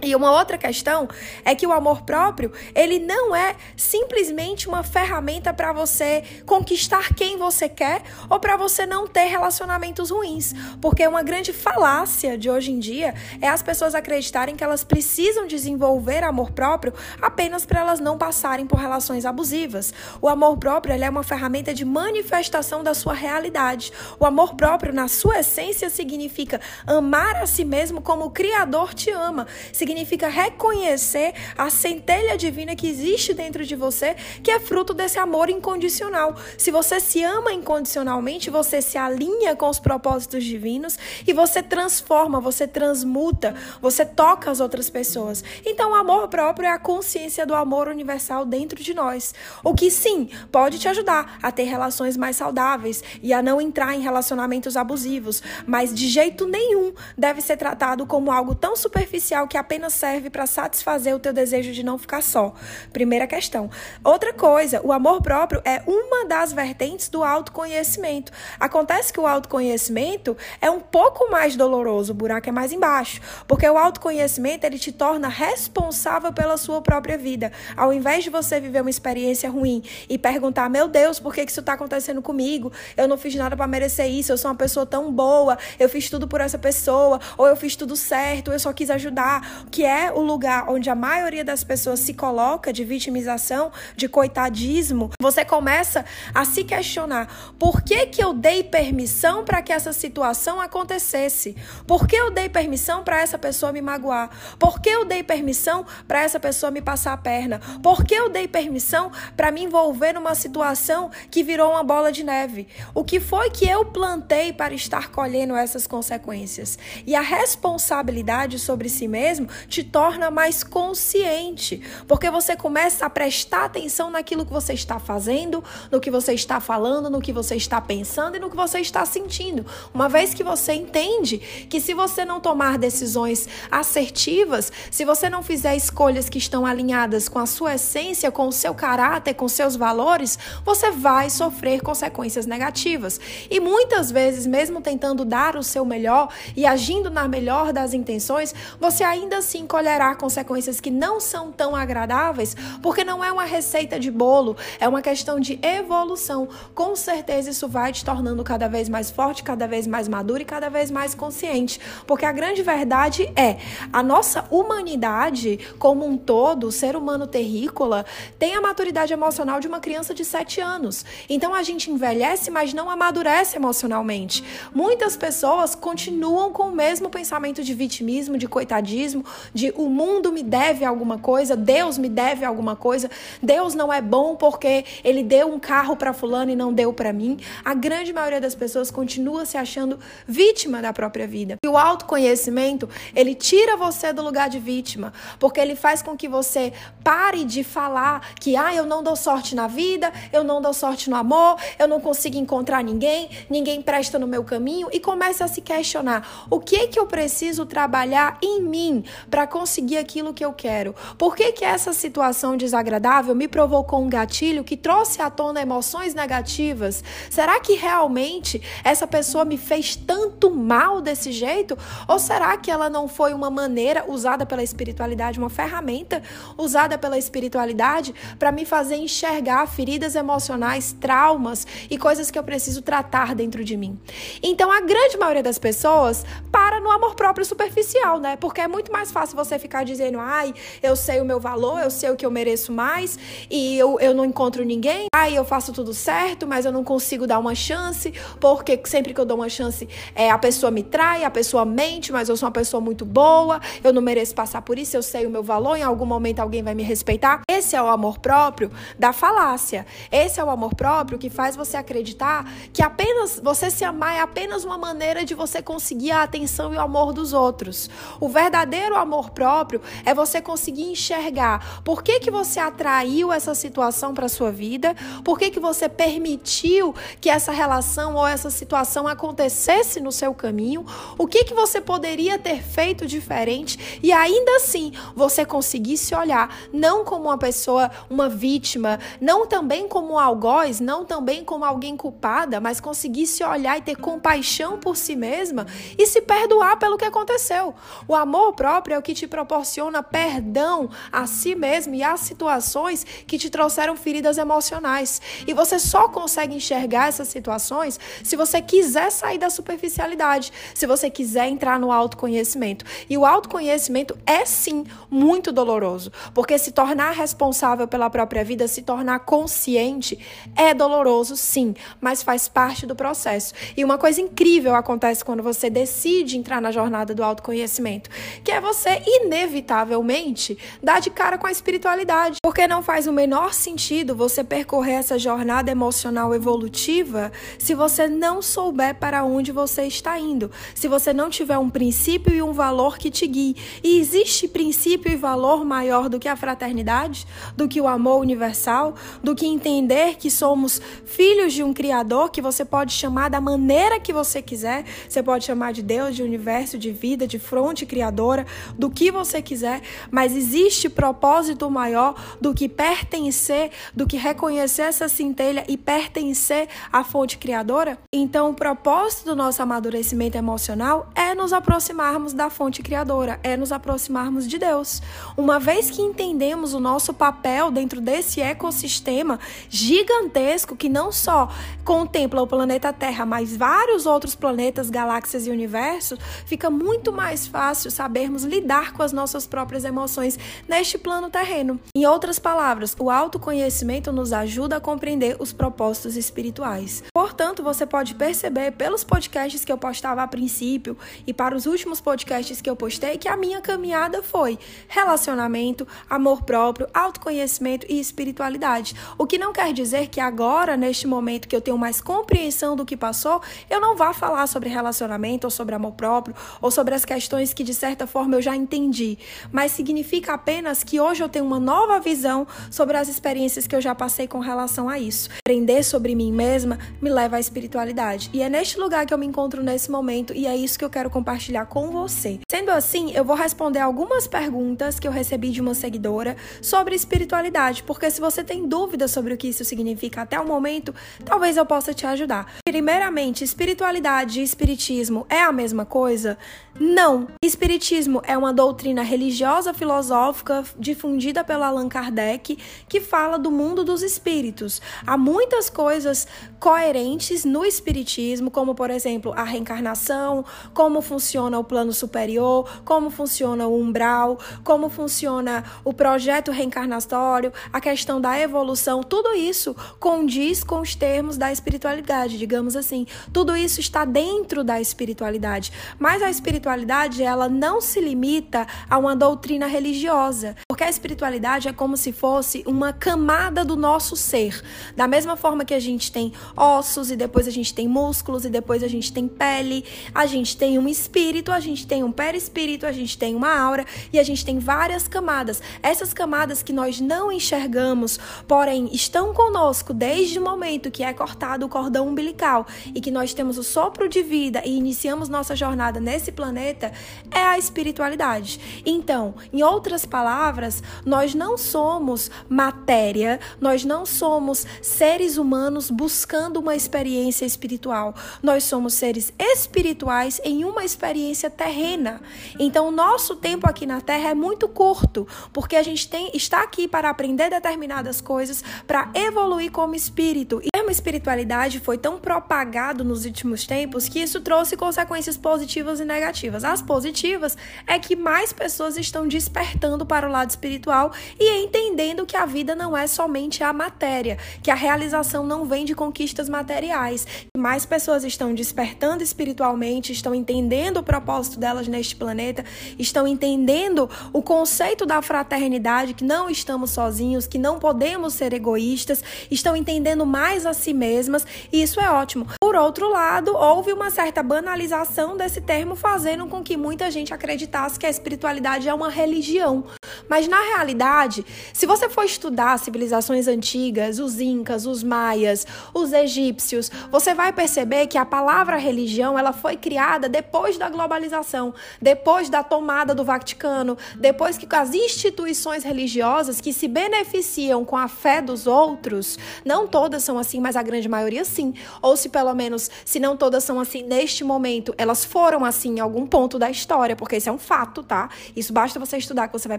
E 0.00 0.14
uma 0.14 0.30
outra 0.30 0.56
questão 0.56 1.08
é 1.44 1.56
que 1.56 1.66
o 1.66 1.72
amor 1.72 2.02
próprio, 2.02 2.52
ele 2.72 3.00
não 3.00 3.34
é 3.34 3.56
simplesmente 3.76 4.68
uma 4.68 4.84
ferramenta 4.84 5.52
para 5.52 5.72
você 5.72 6.22
conquistar 6.46 7.12
quem 7.14 7.36
você 7.36 7.68
quer 7.68 8.02
ou 8.30 8.38
para 8.38 8.56
você 8.56 8.86
não 8.86 9.08
ter 9.08 9.24
relacionamentos 9.24 10.10
ruins. 10.10 10.54
Porque 10.80 11.04
uma 11.04 11.24
grande 11.24 11.52
falácia 11.52 12.38
de 12.38 12.48
hoje 12.48 12.70
em 12.70 12.78
dia 12.78 13.12
é 13.40 13.48
as 13.48 13.60
pessoas 13.60 13.92
acreditarem 13.92 14.54
que 14.54 14.62
elas 14.62 14.84
precisam 14.84 15.48
desenvolver 15.48 16.22
amor 16.22 16.52
próprio 16.52 16.94
apenas 17.20 17.66
para 17.66 17.80
elas 17.80 17.98
não 17.98 18.16
passarem 18.16 18.66
por 18.66 18.78
relações 18.78 19.26
abusivas. 19.26 19.92
O 20.22 20.28
amor 20.28 20.58
próprio, 20.58 20.94
é 20.94 21.10
uma 21.10 21.24
ferramenta 21.24 21.74
de 21.74 21.84
manifestação 21.84 22.84
da 22.84 22.94
sua 22.94 23.14
realidade. 23.14 23.92
O 24.20 24.24
amor 24.24 24.54
próprio, 24.54 24.92
na 24.92 25.08
sua 25.08 25.40
essência, 25.40 25.90
significa 25.90 26.60
amar 26.86 27.36
a 27.36 27.46
si 27.46 27.64
mesmo 27.64 28.00
como 28.00 28.26
o 28.26 28.30
Criador 28.30 28.94
te 28.94 29.10
ama 29.10 29.46
significa 29.72 29.87
reconhecer 30.28 31.34
a 31.56 31.70
centelha 31.70 32.36
divina 32.36 32.74
que 32.74 32.88
existe 32.88 33.34
dentro 33.34 33.64
de 33.64 33.74
você, 33.74 34.14
que 34.42 34.50
é 34.50 34.60
fruto 34.60 34.94
desse 34.94 35.18
amor 35.18 35.50
incondicional. 35.50 36.34
Se 36.56 36.70
você 36.70 37.00
se 37.00 37.22
ama 37.22 37.52
incondicionalmente, 37.52 38.50
você 38.50 38.80
se 38.82 38.98
alinha 38.98 39.54
com 39.56 39.68
os 39.68 39.78
propósitos 39.78 40.44
divinos 40.44 40.98
e 41.26 41.32
você 41.32 41.62
transforma, 41.62 42.40
você 42.40 42.66
transmuta, 42.66 43.54
você 43.80 44.04
toca 44.04 44.50
as 44.50 44.60
outras 44.60 44.90
pessoas. 44.90 45.42
Então, 45.64 45.92
o 45.92 45.94
amor 45.94 46.28
próprio 46.28 46.66
é 46.66 46.70
a 46.70 46.78
consciência 46.78 47.46
do 47.46 47.54
amor 47.54 47.88
universal 47.88 48.44
dentro 48.44 48.82
de 48.82 48.94
nós. 48.94 49.34
O 49.62 49.74
que 49.74 49.90
sim 49.90 50.30
pode 50.50 50.78
te 50.78 50.88
ajudar 50.88 51.38
a 51.42 51.50
ter 51.50 51.64
relações 51.64 52.16
mais 52.16 52.36
saudáveis 52.36 53.02
e 53.22 53.32
a 53.32 53.42
não 53.42 53.60
entrar 53.60 53.94
em 53.94 54.00
relacionamentos 54.00 54.76
abusivos, 54.76 55.42
mas 55.66 55.94
de 55.94 56.08
jeito 56.08 56.46
nenhum 56.46 56.92
deve 57.16 57.40
ser 57.40 57.56
tratado 57.56 58.06
como 58.06 58.30
algo 58.30 58.54
tão 58.54 58.76
superficial 58.76 59.46
que 59.46 59.56
apenas 59.56 59.77
apenas 59.78 59.94
serve 59.94 60.28
para 60.28 60.44
satisfazer 60.44 61.14
o 61.14 61.20
teu 61.20 61.32
desejo 61.32 61.72
de 61.72 61.84
não 61.84 61.96
ficar 61.96 62.20
só. 62.20 62.52
Primeira 62.92 63.28
questão. 63.28 63.70
Outra 64.02 64.32
coisa, 64.32 64.80
o 64.82 64.92
amor 64.92 65.22
próprio 65.22 65.62
é 65.64 65.80
uma 65.86 66.26
das 66.26 66.52
vertentes 66.52 67.08
do 67.08 67.22
autoconhecimento. 67.22 68.32
Acontece 68.58 69.12
que 69.12 69.20
o 69.20 69.26
autoconhecimento 69.26 70.36
é 70.60 70.68
um 70.68 70.80
pouco 70.80 71.30
mais 71.30 71.54
doloroso, 71.54 72.10
o 72.10 72.14
buraco 72.14 72.48
é 72.48 72.52
mais 72.52 72.72
embaixo, 72.72 73.20
porque 73.46 73.68
o 73.68 73.78
autoconhecimento 73.78 74.66
ele 74.66 74.80
te 74.80 74.90
torna 74.90 75.28
responsável 75.28 76.32
pela 76.32 76.56
sua 76.56 76.82
própria 76.82 77.16
vida. 77.16 77.52
Ao 77.76 77.92
invés 77.92 78.24
de 78.24 78.30
você 78.30 78.58
viver 78.58 78.80
uma 78.80 78.90
experiência 78.90 79.48
ruim 79.48 79.80
e 80.08 80.18
perguntar, 80.18 80.68
meu 80.68 80.88
Deus, 80.88 81.20
por 81.20 81.32
que 81.32 81.42
isso 81.42 81.60
está 81.60 81.74
acontecendo 81.74 82.20
comigo? 82.20 82.72
Eu 82.96 83.06
não 83.06 83.16
fiz 83.16 83.32
nada 83.36 83.56
para 83.56 83.68
merecer 83.68 84.10
isso, 84.10 84.32
eu 84.32 84.38
sou 84.38 84.50
uma 84.50 84.56
pessoa 84.56 84.84
tão 84.84 85.12
boa, 85.12 85.56
eu 85.78 85.88
fiz 85.88 86.10
tudo 86.10 86.26
por 86.26 86.40
essa 86.40 86.58
pessoa, 86.58 87.20
ou 87.36 87.46
eu 87.46 87.54
fiz 87.54 87.76
tudo 87.76 87.94
certo, 87.94 88.50
eu 88.50 88.58
só 88.58 88.72
quis 88.72 88.90
ajudar 88.90 89.67
que 89.68 89.84
é 89.84 90.10
o 90.12 90.20
lugar 90.20 90.68
onde 90.68 90.90
a 90.90 90.94
maioria 90.94 91.44
das 91.44 91.62
pessoas 91.62 92.00
se 92.00 92.14
coloca 92.14 92.72
de 92.72 92.84
vitimização, 92.84 93.70
de 93.96 94.08
coitadismo, 94.08 95.10
você 95.20 95.44
começa 95.44 96.04
a 96.34 96.44
se 96.44 96.64
questionar: 96.64 97.54
por 97.58 97.82
que 97.82 98.06
que 98.06 98.22
eu 98.22 98.32
dei 98.32 98.62
permissão 98.64 99.44
para 99.44 99.62
que 99.62 99.72
essa 99.72 99.92
situação 99.92 100.60
acontecesse? 100.60 101.56
Por 101.86 102.06
que 102.06 102.16
eu 102.16 102.30
dei 102.30 102.48
permissão 102.48 103.02
para 103.02 103.20
essa 103.20 103.38
pessoa 103.38 103.72
me 103.72 103.80
magoar? 103.80 104.30
Por 104.58 104.80
que 104.80 104.88
eu 104.88 105.04
dei 105.04 105.22
permissão 105.22 105.84
para 106.06 106.22
essa 106.22 106.40
pessoa 106.40 106.70
me 106.70 106.80
passar 106.80 107.12
a 107.12 107.16
perna? 107.16 107.60
Por 107.82 108.04
que 108.04 108.14
eu 108.14 108.28
dei 108.28 108.48
permissão 108.48 109.10
para 109.36 109.50
me 109.50 109.62
envolver 109.64 110.12
numa 110.12 110.34
situação 110.34 111.10
que 111.30 111.42
virou 111.42 111.72
uma 111.72 111.82
bola 111.82 112.10
de 112.10 112.24
neve? 112.24 112.68
O 112.94 113.04
que 113.04 113.20
foi 113.20 113.50
que 113.50 113.68
eu 113.68 113.84
plantei 113.84 114.52
para 114.52 114.74
estar 114.74 115.10
colhendo 115.10 115.54
essas 115.54 115.86
consequências? 115.86 116.78
E 117.06 117.14
a 117.14 117.20
responsabilidade 117.20 118.58
sobre 118.58 118.88
si 118.88 119.08
mesmo 119.08 119.48
te 119.68 119.82
torna 119.82 120.30
mais 120.30 120.62
consciente, 120.62 121.82
porque 122.06 122.30
você 122.30 122.54
começa 122.54 123.06
a 123.06 123.10
prestar 123.10 123.64
atenção 123.64 124.10
naquilo 124.10 124.44
que 124.44 124.52
você 124.52 124.72
está 124.72 124.98
fazendo, 124.98 125.62
no 125.90 126.00
que 126.00 126.10
você 126.10 126.34
está 126.34 126.60
falando, 126.60 127.10
no 127.10 127.20
que 127.20 127.32
você 127.32 127.56
está 127.56 127.80
pensando 127.80 128.36
e 128.36 128.40
no 128.40 128.50
que 128.50 128.56
você 128.56 128.80
está 128.80 129.04
sentindo. 129.04 129.64
Uma 129.92 130.08
vez 130.08 130.34
que 130.34 130.44
você 130.44 130.72
entende 130.72 131.38
que 131.68 131.80
se 131.80 131.94
você 131.94 132.24
não 132.24 132.40
tomar 132.40 132.78
decisões 132.78 133.48
assertivas, 133.70 134.72
se 134.90 135.04
você 135.04 135.28
não 135.28 135.42
fizer 135.42 135.76
escolhas 135.76 136.28
que 136.28 136.38
estão 136.38 136.64
alinhadas 136.64 137.28
com 137.28 137.38
a 137.38 137.46
sua 137.46 137.74
essência, 137.74 138.30
com 138.30 138.48
o 138.48 138.52
seu 138.52 138.74
caráter, 138.74 139.34
com 139.34 139.48
seus 139.48 139.76
valores, 139.76 140.38
você 140.64 140.90
vai 140.90 141.30
sofrer 141.30 141.80
consequências 141.80 142.46
negativas. 142.46 143.20
E 143.50 143.60
muitas 143.60 144.10
vezes, 144.10 144.46
mesmo 144.46 144.80
tentando 144.80 145.24
dar 145.24 145.56
o 145.56 145.62
seu 145.62 145.84
melhor 145.84 146.28
e 146.56 146.66
agindo 146.66 147.10
na 147.10 147.26
melhor 147.26 147.72
das 147.72 147.94
intenções, 147.94 148.54
você 148.80 149.04
ainda 149.04 149.40
assim 149.48 149.66
colherá 149.66 150.14
consequências 150.14 150.78
que 150.78 150.90
não 150.90 151.18
são 151.18 151.50
tão 151.50 151.74
agradáveis, 151.74 152.54
porque 152.82 153.02
não 153.02 153.24
é 153.24 153.32
uma 153.32 153.44
receita 153.44 153.98
de 153.98 154.10
bolo, 154.10 154.54
é 154.78 154.86
uma 154.86 155.00
questão 155.00 155.40
de 155.40 155.58
evolução. 155.62 156.46
Com 156.74 156.94
certeza 156.94 157.48
isso 157.48 157.66
vai 157.66 157.90
te 157.90 158.04
tornando 158.04 158.44
cada 158.44 158.68
vez 158.68 158.90
mais 158.90 159.10
forte, 159.10 159.42
cada 159.42 159.66
vez 159.66 159.86
mais 159.86 160.06
maduro 160.06 160.42
e 160.42 160.44
cada 160.44 160.68
vez 160.68 160.90
mais 160.90 161.14
consciente, 161.14 161.80
porque 162.06 162.26
a 162.26 162.32
grande 162.32 162.62
verdade 162.62 163.32
é, 163.34 163.56
a 163.90 164.02
nossa 164.02 164.44
humanidade 164.50 165.58
como 165.78 166.04
um 166.04 166.18
todo, 166.18 166.66
o 166.66 166.72
ser 166.72 166.94
humano 166.94 167.26
terrícola, 167.26 168.04
tem 168.38 168.54
a 168.54 168.60
maturidade 168.60 169.14
emocional 169.14 169.60
de 169.60 169.66
uma 169.66 169.80
criança 169.80 170.12
de 170.12 170.26
7 170.26 170.60
anos. 170.60 171.06
Então 171.26 171.54
a 171.54 171.62
gente 171.62 171.90
envelhece, 171.90 172.50
mas 172.50 172.74
não 172.74 172.90
amadurece 172.90 173.56
emocionalmente. 173.56 174.44
Muitas 174.74 175.16
pessoas 175.16 175.74
continuam 175.74 176.52
com 176.52 176.64
o 176.64 176.74
mesmo 176.74 177.08
pensamento 177.08 177.64
de 177.64 177.72
vitimismo, 177.72 178.36
de 178.36 178.46
coitadismo, 178.46 179.24
de 179.52 179.72
o 179.76 179.88
mundo 179.88 180.32
me 180.32 180.42
deve 180.42 180.84
alguma 180.84 181.18
coisa, 181.18 181.56
Deus 181.56 181.98
me 181.98 182.08
deve 182.08 182.44
alguma 182.44 182.76
coisa, 182.76 183.10
Deus 183.42 183.74
não 183.74 183.92
é 183.92 184.00
bom 184.00 184.36
porque 184.36 184.84
ele 185.04 185.22
deu 185.22 185.52
um 185.52 185.58
carro 185.58 185.96
para 185.96 186.12
fulano 186.12 186.50
e 186.50 186.56
não 186.56 186.72
deu 186.72 186.92
para 186.92 187.12
mim. 187.12 187.38
A 187.64 187.74
grande 187.74 188.12
maioria 188.12 188.40
das 188.40 188.54
pessoas 188.54 188.90
continua 188.90 189.44
se 189.44 189.56
achando 189.56 189.98
vítima 190.26 190.80
da 190.80 190.92
própria 190.92 191.26
vida. 191.26 191.56
E 191.62 191.68
o 191.68 191.76
autoconhecimento, 191.76 192.88
ele 193.14 193.34
tira 193.34 193.76
você 193.76 194.12
do 194.12 194.22
lugar 194.22 194.48
de 194.48 194.58
vítima, 194.58 195.12
porque 195.38 195.60
ele 195.60 195.74
faz 195.74 196.02
com 196.02 196.16
que 196.16 196.28
você 196.28 196.72
pare 197.02 197.44
de 197.44 197.62
falar 197.64 198.34
que 198.40 198.56
ah, 198.56 198.74
eu 198.74 198.86
não 198.86 199.02
dou 199.02 199.16
sorte 199.16 199.54
na 199.54 199.66
vida, 199.66 200.12
eu 200.32 200.44
não 200.44 200.60
dou 200.60 200.72
sorte 200.72 201.10
no 201.10 201.16
amor, 201.16 201.56
eu 201.78 201.88
não 201.88 202.00
consigo 202.00 202.36
encontrar 202.36 202.82
ninguém, 202.82 203.30
ninguém 203.48 203.80
presta 203.82 204.18
no 204.18 204.26
meu 204.26 204.44
caminho 204.44 204.88
e 204.92 205.00
comece 205.00 205.42
a 205.42 205.48
se 205.48 205.60
questionar: 205.60 206.46
o 206.50 206.60
que 206.60 206.76
é 206.76 206.86
que 206.86 206.98
eu 206.98 207.06
preciso 207.06 207.66
trabalhar 207.66 208.38
em 208.42 208.62
mim 208.62 209.04
para 209.30 209.46
conseguir 209.46 209.98
aquilo 209.98 210.34
que 210.34 210.44
eu 210.44 210.52
quero? 210.52 210.94
Por 211.16 211.36
que, 211.36 211.52
que 211.52 211.64
essa 211.64 211.92
situação 211.92 212.56
desagradável 212.56 213.34
me 213.34 213.48
provocou 213.48 214.02
um 214.02 214.08
gatilho 214.08 214.64
que 214.64 214.76
trouxe 214.76 215.20
à 215.20 215.30
tona 215.30 215.60
emoções 215.60 216.14
negativas? 216.14 217.02
Será 217.30 217.60
que 217.60 217.74
realmente 217.74 218.60
essa 218.82 219.06
pessoa 219.06 219.44
me 219.44 219.58
fez 219.58 219.96
tanto 219.96 220.50
mal 220.50 221.00
desse 221.00 221.32
jeito? 221.32 221.76
Ou 222.06 222.18
será 222.18 222.56
que 222.56 222.70
ela 222.70 222.88
não 222.88 223.08
foi 223.08 223.32
uma 223.32 223.50
maneira 223.50 224.04
usada 224.08 224.46
pela 224.46 224.62
espiritualidade, 224.62 225.38
uma 225.38 225.50
ferramenta 225.50 226.22
usada 226.56 226.96
pela 226.98 227.18
espiritualidade 227.18 228.14
para 228.38 228.52
me 228.52 228.64
fazer 228.64 228.96
enxergar 228.96 229.66
feridas 229.66 230.14
emocionais, 230.14 230.92
traumas 230.92 231.66
e 231.90 231.98
coisas 231.98 232.30
que 232.30 232.38
eu 232.38 232.44
preciso 232.44 232.82
tratar 232.82 233.34
dentro 233.34 233.64
de 233.64 233.76
mim? 233.76 233.98
Então, 234.42 234.70
a 234.70 234.80
grande 234.80 235.16
maioria 235.18 235.42
das 235.42 235.58
pessoas 235.58 236.24
para 236.50 236.80
no 236.80 236.90
amor 236.90 237.14
próprio 237.14 237.44
superficial, 237.44 238.18
né? 238.18 238.36
Porque 238.36 238.60
é 238.60 238.68
muito 238.68 238.92
mais 238.92 239.07
fácil 239.10 239.36
você 239.36 239.58
ficar 239.58 239.84
dizendo, 239.84 240.18
ai, 240.18 240.54
eu 240.82 240.94
sei 240.96 241.20
o 241.20 241.24
meu 241.24 241.40
valor, 241.40 241.80
eu 241.80 241.90
sei 241.90 242.10
o 242.10 242.16
que 242.16 242.24
eu 242.24 242.30
mereço 242.30 242.72
mais 242.72 243.18
e 243.50 243.76
eu, 243.78 243.98
eu 244.00 244.14
não 244.14 244.24
encontro 244.24 244.64
ninguém, 244.64 245.06
ai, 245.14 245.36
eu 245.36 245.44
faço 245.44 245.72
tudo 245.72 245.92
certo, 245.94 246.46
mas 246.46 246.64
eu 246.64 246.72
não 246.72 246.84
consigo 246.84 247.26
dar 247.26 247.38
uma 247.38 247.54
chance, 247.54 248.12
porque 248.40 248.80
sempre 248.84 249.14
que 249.14 249.20
eu 249.20 249.24
dou 249.24 249.38
uma 249.38 249.48
chance, 249.48 249.88
é, 250.14 250.30
a 250.30 250.38
pessoa 250.38 250.70
me 250.70 250.82
trai, 250.82 251.24
a 251.24 251.30
pessoa 251.30 251.64
mente, 251.64 252.12
mas 252.12 252.28
eu 252.28 252.36
sou 252.36 252.46
uma 252.46 252.52
pessoa 252.52 252.80
muito 252.80 253.04
boa, 253.04 253.60
eu 253.82 253.92
não 253.92 254.02
mereço 254.02 254.34
passar 254.34 254.62
por 254.62 254.78
isso, 254.78 254.96
eu 254.96 255.02
sei 255.02 255.26
o 255.26 255.30
meu 255.30 255.42
valor, 255.42 255.76
em 255.76 255.82
algum 255.82 256.06
momento 256.06 256.40
alguém 256.40 256.62
vai 256.62 256.74
me 256.74 256.82
respeitar. 256.82 257.42
Esse 257.48 257.76
é 257.76 257.82
o 257.82 257.88
amor 257.88 258.18
próprio 258.18 258.70
da 258.98 259.12
falácia. 259.12 259.86
Esse 260.10 260.40
é 260.40 260.44
o 260.44 260.50
amor 260.50 260.74
próprio 260.74 261.18
que 261.18 261.30
faz 261.30 261.56
você 261.56 261.76
acreditar 261.76 262.50
que 262.72 262.82
apenas 262.82 263.40
você 263.42 263.70
se 263.70 263.84
amar 263.84 264.16
é 264.16 264.20
apenas 264.20 264.64
uma 264.64 264.78
maneira 264.78 265.24
de 265.24 265.34
você 265.34 265.62
conseguir 265.62 266.10
a 266.10 266.22
atenção 266.22 266.72
e 266.72 266.76
o 266.76 266.80
amor 266.80 267.12
dos 267.12 267.32
outros. 267.32 267.90
O 268.20 268.28
verdadeiro 268.28 268.94
amor 268.98 269.30
próprio 269.30 269.80
é 270.04 270.12
você 270.12 270.40
conseguir 270.40 270.84
enxergar 270.84 271.82
por 271.82 272.02
que, 272.02 272.20
que 272.20 272.30
você 272.30 272.60
atraiu 272.60 273.32
essa 273.32 273.54
situação 273.54 274.14
para 274.14 274.28
sua 274.28 274.50
vida, 274.50 274.94
por 275.24 275.38
que, 275.38 275.50
que 275.50 275.60
você 275.60 275.88
permitiu 275.88 276.94
que 277.20 277.30
essa 277.30 277.52
relação 277.52 278.14
ou 278.14 278.26
essa 278.26 278.50
situação 278.50 279.06
acontecesse 279.06 280.00
no 280.00 280.12
seu 280.12 280.34
caminho, 280.34 280.84
o 281.16 281.26
que, 281.26 281.44
que 281.44 281.54
você 281.54 281.80
poderia 281.80 282.38
ter 282.38 282.62
feito 282.62 283.06
diferente 283.06 283.98
e 284.02 284.12
ainda 284.12 284.56
assim 284.56 284.92
você 285.14 285.44
conseguir 285.44 285.96
se 285.96 286.14
olhar 286.14 286.54
não 286.72 287.04
como 287.04 287.24
uma 287.24 287.38
pessoa, 287.38 287.90
uma 288.08 288.28
vítima, 288.28 288.98
não 289.20 289.46
também 289.46 289.88
como 289.88 290.14
um 290.14 290.18
algoz, 290.18 290.80
não 290.80 291.04
também 291.04 291.44
como 291.44 291.64
alguém 291.64 291.96
culpada, 291.96 292.60
mas 292.60 292.80
conseguir 292.80 293.26
se 293.26 293.42
olhar 293.44 293.78
e 293.78 293.82
ter 293.82 293.96
compaixão 293.96 294.78
por 294.78 294.96
si 294.96 295.16
mesma 295.16 295.66
e 295.96 296.06
se 296.06 296.20
perdoar 296.20 296.78
pelo 296.78 296.96
que 296.96 297.04
aconteceu. 297.04 297.74
O 298.06 298.14
amor 298.14 298.52
próprio 298.52 298.87
é 298.92 298.98
o 298.98 299.02
que 299.02 299.14
te 299.14 299.26
proporciona 299.26 300.02
perdão 300.02 300.90
a 301.12 301.26
si 301.26 301.54
mesmo 301.54 301.94
e 301.94 302.02
às 302.02 302.20
situações 302.20 303.04
que 303.26 303.38
te 303.38 303.50
trouxeram 303.50 303.96
feridas 303.96 304.38
emocionais. 304.38 305.20
E 305.46 305.52
você 305.52 305.78
só 305.78 306.08
consegue 306.08 306.54
enxergar 306.54 307.08
essas 307.08 307.28
situações 307.28 307.98
se 308.22 308.36
você 308.36 308.60
quiser 308.62 309.10
sair 309.10 309.38
da 309.38 309.50
superficialidade, 309.50 310.52
se 310.74 310.86
você 310.86 311.10
quiser 311.10 311.48
entrar 311.48 311.78
no 311.78 311.92
autoconhecimento. 311.92 312.84
E 313.08 313.16
o 313.16 313.26
autoconhecimento 313.26 314.16
é 314.26 314.44
sim 314.44 314.84
muito 315.10 315.52
doloroso, 315.52 316.12
porque 316.34 316.58
se 316.58 316.72
tornar 316.72 317.12
responsável 317.12 317.86
pela 317.88 318.08
própria 318.08 318.44
vida, 318.44 318.68
se 318.68 318.82
tornar 318.82 319.20
consciente, 319.20 320.18
é 320.54 320.72
doloroso 320.72 321.36
sim, 321.36 321.74
mas 322.00 322.22
faz 322.22 322.48
parte 322.48 322.86
do 322.86 322.94
processo. 322.94 323.54
E 323.76 323.84
uma 323.84 323.98
coisa 323.98 324.20
incrível 324.20 324.74
acontece 324.74 325.24
quando 325.24 325.42
você 325.42 325.68
decide 325.68 326.36
entrar 326.36 326.60
na 326.60 326.70
jornada 326.70 327.14
do 327.14 327.22
autoconhecimento, 327.22 328.10
que 328.44 328.52
é 328.52 328.60
você 328.60 328.77
inevitavelmente 329.06 330.58
dar 330.82 331.00
de 331.00 331.10
cara 331.10 331.38
com 331.38 331.46
a 331.46 331.50
espiritualidade. 331.50 332.38
Porque 332.42 332.66
não 332.66 332.82
faz 332.82 333.06
o 333.06 333.12
menor 333.12 333.54
sentido 333.54 334.14
você 334.14 334.44
percorrer 334.44 334.94
essa 334.94 335.18
jornada 335.18 335.70
emocional 335.70 336.34
evolutiva 336.34 337.32
se 337.58 337.74
você 337.74 338.08
não 338.08 338.42
souber 338.42 338.94
para 338.94 339.24
onde 339.24 339.50
você 339.50 339.84
está 339.84 340.18
indo, 340.18 340.50
se 340.74 340.86
você 340.86 341.12
não 341.12 341.30
tiver 341.30 341.58
um 341.58 341.70
princípio 341.70 342.34
e 342.34 342.42
um 342.42 342.52
valor 342.52 342.98
que 342.98 343.10
te 343.10 343.26
guie. 343.26 343.56
E 343.82 343.98
existe 343.98 344.46
princípio 344.46 345.10
e 345.10 345.16
valor 345.16 345.64
maior 345.64 346.08
do 346.08 346.18
que 346.18 346.28
a 346.28 346.36
fraternidade, 346.36 347.26
do 347.56 347.66
que 347.66 347.80
o 347.80 347.88
amor 347.88 348.20
universal, 348.20 348.94
do 349.22 349.34
que 349.34 349.46
entender 349.46 350.16
que 350.16 350.30
somos 350.30 350.80
filhos 351.04 351.52
de 351.52 351.62
um 351.62 351.72
Criador 351.72 352.30
que 352.30 352.42
você 352.42 352.64
pode 352.64 352.92
chamar 352.92 353.28
da 353.30 353.40
maneira 353.40 354.00
que 354.00 354.12
você 354.12 354.42
quiser, 354.42 354.84
você 355.08 355.22
pode 355.22 355.44
chamar 355.44 355.72
de 355.72 355.82
Deus, 355.82 356.16
de 356.16 356.22
universo, 356.22 356.78
de 356.78 356.90
vida, 356.90 357.26
de 357.26 357.38
fronte 357.38 357.86
criadora, 357.86 358.46
do 358.76 358.90
que 358.90 359.10
você 359.10 359.40
quiser, 359.40 359.80
mas 360.10 360.36
existe 360.36 360.88
propósito 360.88 361.70
maior 361.70 362.14
do 362.40 362.54
que 362.54 362.68
pertencer, 362.68 363.70
do 363.94 364.06
que 364.06 364.16
reconhecer 364.16 364.82
essa 364.82 365.08
centelha 365.08 365.64
e 365.68 365.76
pertencer 365.76 366.68
à 366.92 367.02
fonte 367.04 367.38
criadora? 367.38 367.98
Então, 368.12 368.50
o 368.50 368.54
propósito 368.54 369.26
do 369.26 369.36
nosso 369.36 369.62
amadurecimento 369.62 370.36
emocional 370.36 371.10
é 371.14 371.34
nos 371.34 371.52
aproximarmos 371.52 372.32
da 372.32 372.50
fonte 372.50 372.82
criadora, 372.82 373.40
é 373.42 373.56
nos 373.56 373.72
aproximarmos 373.72 374.46
de 374.46 374.58
Deus. 374.58 375.00
Uma 375.36 375.58
vez 375.58 375.90
que 375.90 376.02
entendemos 376.02 376.74
o 376.74 376.80
nosso 376.80 377.12
papel 377.14 377.70
dentro 377.70 378.00
desse 378.00 378.40
ecossistema 378.40 379.38
gigantesco 379.68 380.76
que 380.76 380.88
não 380.88 381.10
só 381.12 381.50
contempla 381.84 382.42
o 382.42 382.46
planeta 382.46 382.92
Terra, 382.92 383.24
mas 383.24 383.56
vários 383.56 384.06
outros 384.06 384.34
planetas, 384.34 384.90
galáxias 384.90 385.46
e 385.46 385.50
universos, 385.50 386.18
fica 386.44 386.70
muito 386.70 387.12
mais 387.12 387.46
fácil 387.46 387.90
sabermos 387.90 388.44
lidar 388.44 388.57
com 388.92 389.02
as 389.02 389.12
nossas 389.12 389.46
próprias 389.46 389.84
emoções 389.84 390.38
neste 390.68 390.98
plano 390.98 391.30
terreno. 391.30 391.78
Em 391.94 392.06
outras 392.06 392.38
palavras, 392.38 392.94
o 392.98 393.10
autoconhecimento 393.10 394.12
nos 394.12 394.32
ajuda 394.32 394.76
a 394.76 394.80
compreender 394.80 395.36
os 395.38 395.52
propósitos 395.52 396.16
espirituais. 396.16 397.02
Portanto, 397.12 397.62
você 397.62 397.86
pode 397.86 398.14
perceber 398.14 398.72
pelos 398.72 399.04
podcasts 399.04 399.64
que 399.64 399.72
eu 399.72 399.78
postava 399.78 400.22
a 400.22 400.28
princípio 400.28 400.96
e 401.26 401.32
para 401.32 401.56
os 401.56 401.66
últimos 401.66 402.00
podcasts 402.00 402.60
que 402.60 402.68
eu 402.68 402.76
postei 402.76 403.16
que 403.18 403.28
a 403.28 403.36
minha 403.36 403.60
caminhada 403.60 404.22
foi 404.22 404.58
relacionamento, 404.88 405.86
amor 406.08 406.42
próprio, 406.42 406.88
autoconhecimento 406.92 407.86
e 407.88 407.98
espiritualidade. 407.98 408.94
O 409.16 409.26
que 409.26 409.38
não 409.38 409.52
quer 409.52 409.72
dizer 409.72 410.08
que 410.08 410.20
agora, 410.20 410.76
neste 410.76 411.06
momento 411.06 411.48
que 411.48 411.56
eu 411.56 411.60
tenho 411.60 411.78
mais 411.78 412.00
compreensão 412.00 412.76
do 412.76 412.84
que 412.84 412.96
passou, 412.96 413.40
eu 413.70 413.80
não 413.80 413.96
vá 413.96 414.12
falar 414.12 414.46
sobre 414.46 414.68
relacionamento 414.68 415.46
ou 415.46 415.50
sobre 415.50 415.74
amor 415.74 415.92
próprio 415.92 416.34
ou 416.60 416.70
sobre 416.70 416.94
as 416.94 417.04
questões 417.04 417.52
que 417.52 417.64
de 417.64 417.74
certa 417.74 418.06
forma 418.06 418.36
eu 418.36 418.42
já 418.42 418.47
entendi, 418.56 419.18
mas 419.52 419.72
significa 419.72 420.34
apenas 420.34 420.82
que 420.84 421.00
hoje 421.00 421.22
eu 421.22 421.28
tenho 421.28 421.44
uma 421.44 421.60
nova 421.60 421.98
visão 422.00 422.46
sobre 422.70 422.96
as 422.96 423.08
experiências 423.08 423.66
que 423.66 423.74
eu 423.74 423.80
já 423.80 423.94
passei 423.94 424.26
com 424.26 424.38
relação 424.38 424.88
a 424.88 424.98
isso. 424.98 425.30
Aprender 425.40 425.82
sobre 425.82 426.14
mim 426.14 426.32
mesma 426.32 426.78
me 427.00 427.10
leva 427.10 427.36
à 427.36 427.40
espiritualidade 427.40 428.30
e 428.32 428.42
é 428.42 428.48
neste 428.48 428.78
lugar 428.78 429.06
que 429.06 429.14
eu 429.14 429.18
me 429.18 429.26
encontro 429.26 429.62
nesse 429.62 429.90
momento 429.90 430.32
e 430.34 430.46
é 430.46 430.56
isso 430.56 430.78
que 430.78 430.84
eu 430.84 430.90
quero 430.90 431.10
compartilhar 431.10 431.66
com 431.66 431.90
você. 431.90 432.40
Sendo 432.50 432.70
assim, 432.70 433.12
eu 433.12 433.24
vou 433.24 433.36
responder 433.36 433.80
algumas 433.80 434.26
perguntas 434.26 434.98
que 434.98 435.06
eu 435.06 435.12
recebi 435.12 435.50
de 435.50 435.60
uma 435.60 435.74
seguidora 435.74 436.36
sobre 436.60 436.94
espiritualidade, 436.94 437.82
porque 437.82 438.10
se 438.10 438.20
você 438.20 438.44
tem 438.44 438.66
dúvidas 438.66 439.10
sobre 439.10 439.34
o 439.34 439.36
que 439.36 439.48
isso 439.48 439.64
significa 439.64 440.22
até 440.22 440.38
o 440.38 440.46
momento, 440.46 440.94
talvez 441.24 441.56
eu 441.56 441.66
possa 441.66 441.92
te 441.94 442.06
ajudar. 442.06 442.54
Primeiramente, 442.64 443.44
espiritualidade 443.44 444.40
e 444.40 444.42
espiritismo 444.42 445.26
é 445.28 445.40
a 445.40 445.52
mesma 445.52 445.84
coisa? 445.84 446.38
Não. 446.80 447.26
Espiritismo 447.42 448.22
é 448.24 448.38
uma 448.38 448.52
doutrina 448.52 449.02
religiosa 449.02 449.74
filosófica 449.74 450.62
difundida 450.78 451.42
pelo 451.42 451.64
Allan 451.64 451.88
Kardec 451.88 452.56
que 452.88 453.00
fala 453.00 453.36
do 453.36 453.50
mundo 453.50 453.82
dos 453.82 454.00
espíritos. 454.00 454.80
Há 455.04 455.16
muitas 455.16 455.68
coisas 455.68 456.28
coerentes 456.58 457.44
no 457.44 457.64
espiritismo, 457.64 458.50
como 458.50 458.74
por 458.74 458.90
exemplo, 458.90 459.32
a 459.36 459.44
reencarnação, 459.44 460.44
como 460.74 461.00
funciona 461.00 461.58
o 461.58 461.64
plano 461.64 461.92
superior, 461.92 462.68
como 462.84 463.10
funciona 463.10 463.66
o 463.66 463.80
umbral, 463.80 464.38
como 464.64 464.88
funciona 464.88 465.64
o 465.84 465.92
projeto 465.92 466.50
reencarnatório, 466.50 467.52
a 467.72 467.80
questão 467.80 468.20
da 468.20 468.38
evolução, 468.38 469.02
tudo 469.02 469.34
isso 469.34 469.74
condiz 469.98 470.64
com 470.64 470.80
os 470.80 470.94
termos 470.94 471.36
da 471.36 471.52
espiritualidade, 471.52 472.38
digamos 472.38 472.76
assim. 472.76 473.06
Tudo 473.32 473.56
isso 473.56 473.80
está 473.80 474.04
dentro 474.04 474.64
da 474.64 474.80
espiritualidade, 474.80 475.72
mas 475.98 476.22
a 476.22 476.30
espiritualidade 476.30 477.22
ela 477.22 477.48
não 477.48 477.80
se 477.80 478.00
limita 478.00 478.66
a 478.88 478.98
uma 478.98 479.14
doutrina 479.14 479.66
religiosa, 479.66 480.56
porque 480.68 480.84
a 480.84 480.90
espiritualidade 480.90 481.68
é 481.68 481.72
como 481.72 481.96
se 481.96 482.12
fosse 482.12 482.62
uma 482.66 482.92
camada 482.92 483.64
do 483.64 483.76
nosso 483.76 484.16
ser. 484.16 484.62
Da 484.96 485.06
mesma 485.06 485.36
forma 485.36 485.64
que 485.64 485.74
a 485.74 485.80
gente 485.80 486.10
tem 486.10 486.32
ossos 486.56 487.10
e 487.10 487.16
depois 487.16 487.46
a 487.46 487.50
gente 487.50 487.74
tem 487.74 487.86
músculos 487.86 488.44
e 488.44 488.50
depois 488.50 488.82
a 488.82 488.88
gente 488.88 489.12
tem 489.12 489.28
pele, 489.28 489.84
a 490.14 490.26
gente 490.26 490.56
tem 490.56 490.78
um 490.78 490.88
espírito, 490.88 491.52
a 491.52 491.60
gente 491.60 491.86
tem 491.86 492.02
um 492.02 492.10
perispírito, 492.10 492.86
a 492.86 492.92
gente 492.92 493.16
tem 493.18 493.34
uma 493.34 493.56
aura 493.58 493.84
e 494.12 494.18
a 494.18 494.22
gente 494.22 494.44
tem 494.44 494.58
várias 494.58 495.06
camadas. 495.06 495.62
Essas 495.82 496.14
camadas 496.14 496.62
que 496.62 496.72
nós 496.72 497.00
não 497.00 497.30
enxergamos, 497.30 498.18
porém 498.46 498.88
estão 498.92 499.34
conosco 499.34 499.92
desde 499.92 500.38
o 500.38 500.42
momento 500.42 500.90
que 500.90 501.02
é 501.02 501.12
cortado 501.12 501.66
o 501.66 501.68
cordão 501.68 502.08
umbilical 502.08 502.66
e 502.94 503.00
que 503.00 503.10
nós 503.10 503.34
temos 503.34 503.58
o 503.58 503.62
sopro 503.62 504.08
de 504.08 504.22
vida 504.22 504.62
e 504.64 504.76
iniciamos 504.76 505.28
nossa 505.28 505.54
jornada 505.54 506.00
nesse 506.00 506.32
planeta 506.32 506.92
é 507.30 507.42
a 507.42 507.58
espiritualidade. 507.58 508.82
Então, 508.86 509.34
em 509.52 509.62
outras 509.62 510.06
palavras, 510.06 510.82
nós 511.04 511.34
não 511.34 511.58
somos 511.58 512.30
matéria, 512.48 513.38
nós 513.60 513.84
não 513.84 514.06
somos 514.06 514.66
seres 514.80 515.36
humanos 515.36 515.90
buscando 515.90 516.37
uma 516.58 516.76
experiência 516.76 517.44
espiritual. 517.44 518.14
Nós 518.42 518.64
somos 518.64 518.94
seres 518.94 519.32
espirituais 519.38 520.40
em 520.44 520.64
uma 520.64 520.84
experiência 520.84 521.50
terrena. 521.50 522.20
Então, 522.58 522.88
o 522.88 522.92
nosso 522.92 523.36
tempo 523.36 523.68
aqui 523.68 523.86
na 523.86 524.00
Terra 524.00 524.30
é 524.30 524.34
muito 524.34 524.68
curto, 524.68 525.26
porque 525.52 525.76
a 525.76 525.82
gente 525.82 526.08
tem, 526.08 526.30
está 526.34 526.62
aqui 526.62 526.86
para 526.86 527.10
aprender 527.10 527.50
determinadas 527.50 528.20
coisas, 528.20 528.62
para 528.86 529.10
evoluir 529.14 529.70
como 529.70 529.94
espírito. 529.94 530.60
E 530.62 530.68
a 530.76 530.90
espiritualidade 530.90 531.80
foi 531.80 531.98
tão 531.98 532.18
propagado 532.18 533.04
nos 533.04 533.24
últimos 533.24 533.66
tempos 533.66 534.08
que 534.08 534.20
isso 534.20 534.40
trouxe 534.40 534.76
consequências 534.76 535.36
positivas 535.36 536.00
e 536.00 536.04
negativas. 536.04 536.64
As 536.64 536.80
positivas 536.80 537.56
é 537.86 537.98
que 537.98 538.16
mais 538.16 538.52
pessoas 538.52 538.96
estão 538.96 539.26
despertando 539.26 540.06
para 540.06 540.28
o 540.28 540.32
lado 540.32 540.50
espiritual 540.50 541.12
e 541.38 541.62
entendendo 541.62 542.26
que 542.26 542.36
a 542.36 542.46
vida 542.46 542.74
não 542.74 542.96
é 542.96 543.06
somente 543.06 543.62
a 543.62 543.72
matéria, 543.72 544.38
que 544.62 544.70
a 544.70 544.74
realização 544.74 545.44
não 545.44 545.64
vem 545.64 545.84
de 545.84 545.94
conquistas 546.28 546.48
materiais. 546.48 547.26
Mais 547.56 547.86
pessoas 547.86 548.22
estão 548.22 548.54
despertando 548.54 549.22
espiritualmente, 549.22 550.12
estão 550.12 550.34
entendendo 550.34 550.98
o 550.98 551.02
propósito 551.02 551.58
delas 551.58 551.88
neste 551.88 552.14
planeta, 552.14 552.64
estão 552.98 553.26
entendendo 553.26 554.10
o 554.32 554.42
conceito 554.42 555.06
da 555.06 555.22
fraternidade, 555.22 556.12
que 556.12 556.24
não 556.24 556.50
estamos 556.50 556.90
sozinhos, 556.90 557.46
que 557.46 557.58
não 557.58 557.78
podemos 557.78 558.34
ser 558.34 558.52
egoístas, 558.52 559.22
estão 559.50 559.74
entendendo 559.74 560.26
mais 560.26 560.66
a 560.66 560.74
si 560.74 560.92
mesmas, 560.92 561.46
e 561.72 561.82
isso 561.82 562.00
é 562.00 562.10
ótimo. 562.10 562.46
Por 562.60 562.76
outro 562.76 563.08
lado, 563.08 563.56
houve 563.56 563.92
uma 563.92 564.10
certa 564.10 564.42
banalização 564.42 565.36
desse 565.36 565.60
termo, 565.60 565.96
fazendo 565.96 566.46
com 566.46 566.62
que 566.62 566.76
muita 566.76 567.10
gente 567.10 567.32
acreditasse 567.32 567.98
que 567.98 568.06
a 568.06 568.10
espiritualidade 568.10 568.88
é 568.88 568.92
uma 568.94 569.08
religião. 569.08 569.84
Mas 570.28 570.46
na 570.46 570.60
realidade, 570.60 571.44
se 571.72 571.86
você 571.86 572.08
for 572.08 572.24
estudar 572.24 572.78
civilizações 572.78 573.48
antigas, 573.48 574.18
os 574.18 574.40
incas, 574.40 574.86
os 574.86 575.02
maias, 575.02 575.66
os 575.94 576.12
egípcios, 576.12 576.90
você 577.10 577.34
vai 577.34 577.52
perceber 577.52 578.06
que 578.06 578.18
a 578.18 578.24
palavra 578.24 578.76
religião, 578.76 579.38
ela 579.38 579.52
foi 579.52 579.76
criada 579.76 580.28
depois 580.28 580.76
da 580.76 580.88
globalização, 580.88 581.74
depois 582.00 582.50
da 582.50 582.62
tomada 582.62 583.14
do 583.14 583.24
Vaticano, 583.24 583.96
depois 584.16 584.58
que 584.58 584.66
as 584.74 584.94
instituições 584.94 585.82
religiosas 585.82 586.60
que 586.60 586.72
se 586.72 586.86
beneficiam 586.86 587.84
com 587.84 587.96
a 587.96 588.08
fé 588.08 588.42
dos 588.42 588.66
outros, 588.66 589.38
não 589.64 589.86
todas 589.86 590.22
são 590.22 590.38
assim, 590.38 590.60
mas 590.60 590.76
a 590.76 590.82
grande 590.82 591.08
maioria 591.08 591.44
sim, 591.44 591.74
ou 592.02 592.16
se 592.16 592.28
pelo 592.28 592.54
menos, 592.54 592.90
se 593.04 593.18
não 593.18 593.36
todas 593.36 593.64
são 593.64 593.80
assim 593.80 594.02
neste 594.02 594.44
momento, 594.44 594.94
elas 594.98 595.24
foram 595.24 595.64
assim 595.64 595.96
em 595.96 596.00
algum 596.00 596.26
ponto 596.26 596.58
da 596.58 596.70
história, 596.70 597.16
porque 597.16 597.36
isso 597.36 597.48
é 597.48 597.52
um 597.52 597.58
fato, 597.58 598.02
tá? 598.02 598.28
Isso 598.54 598.72
basta 598.72 598.98
você 598.98 599.16
estudar 599.16 599.48
que 599.48 599.52
você 599.52 599.68
vai 599.68 599.78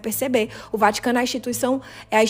perceber. 0.00 0.39
O 0.72 0.78
Vaticano 0.78 1.18
é 1.18 1.20
a 1.20 1.24
instituição 1.24 1.80
é 2.10 2.18
a 2.18 2.24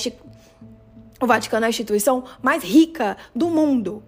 o 1.23 1.27
Vaticano 1.27 1.65
é 1.65 1.67
a 1.67 1.71
instituição 1.71 2.25
mais 2.41 2.65
rica 2.65 3.17
do 3.35 3.51
mundo. 3.51 4.03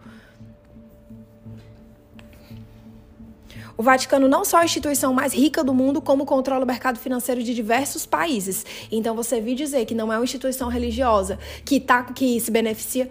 O 3.77 3.83
Vaticano 3.83 4.29
não 4.29 4.45
só 4.45 4.59
é 4.59 4.63
a 4.63 4.65
instituição 4.65 5.13
mais 5.13 5.35
rica 5.35 5.65
do 5.65 5.75
mundo, 5.75 6.01
como 6.01 6.25
controla 6.25 6.65
o 6.65 6.67
mercado 6.67 6.99
financeiro 6.99 7.43
de 7.43 7.55
diversos 7.55 8.07
países. 8.07 8.65
Então 8.91 9.15
você 9.15 9.41
vir 9.41 9.55
dizer 9.55 9.85
que 9.87 9.95
não 9.95 10.13
é 10.13 10.17
uma 10.17 10.25
instituição 10.25 10.69
religiosa 10.69 11.39
que 11.65 11.81
tá 11.81 12.03
que 12.05 12.39
se 12.41 12.51
beneficia 12.51 13.11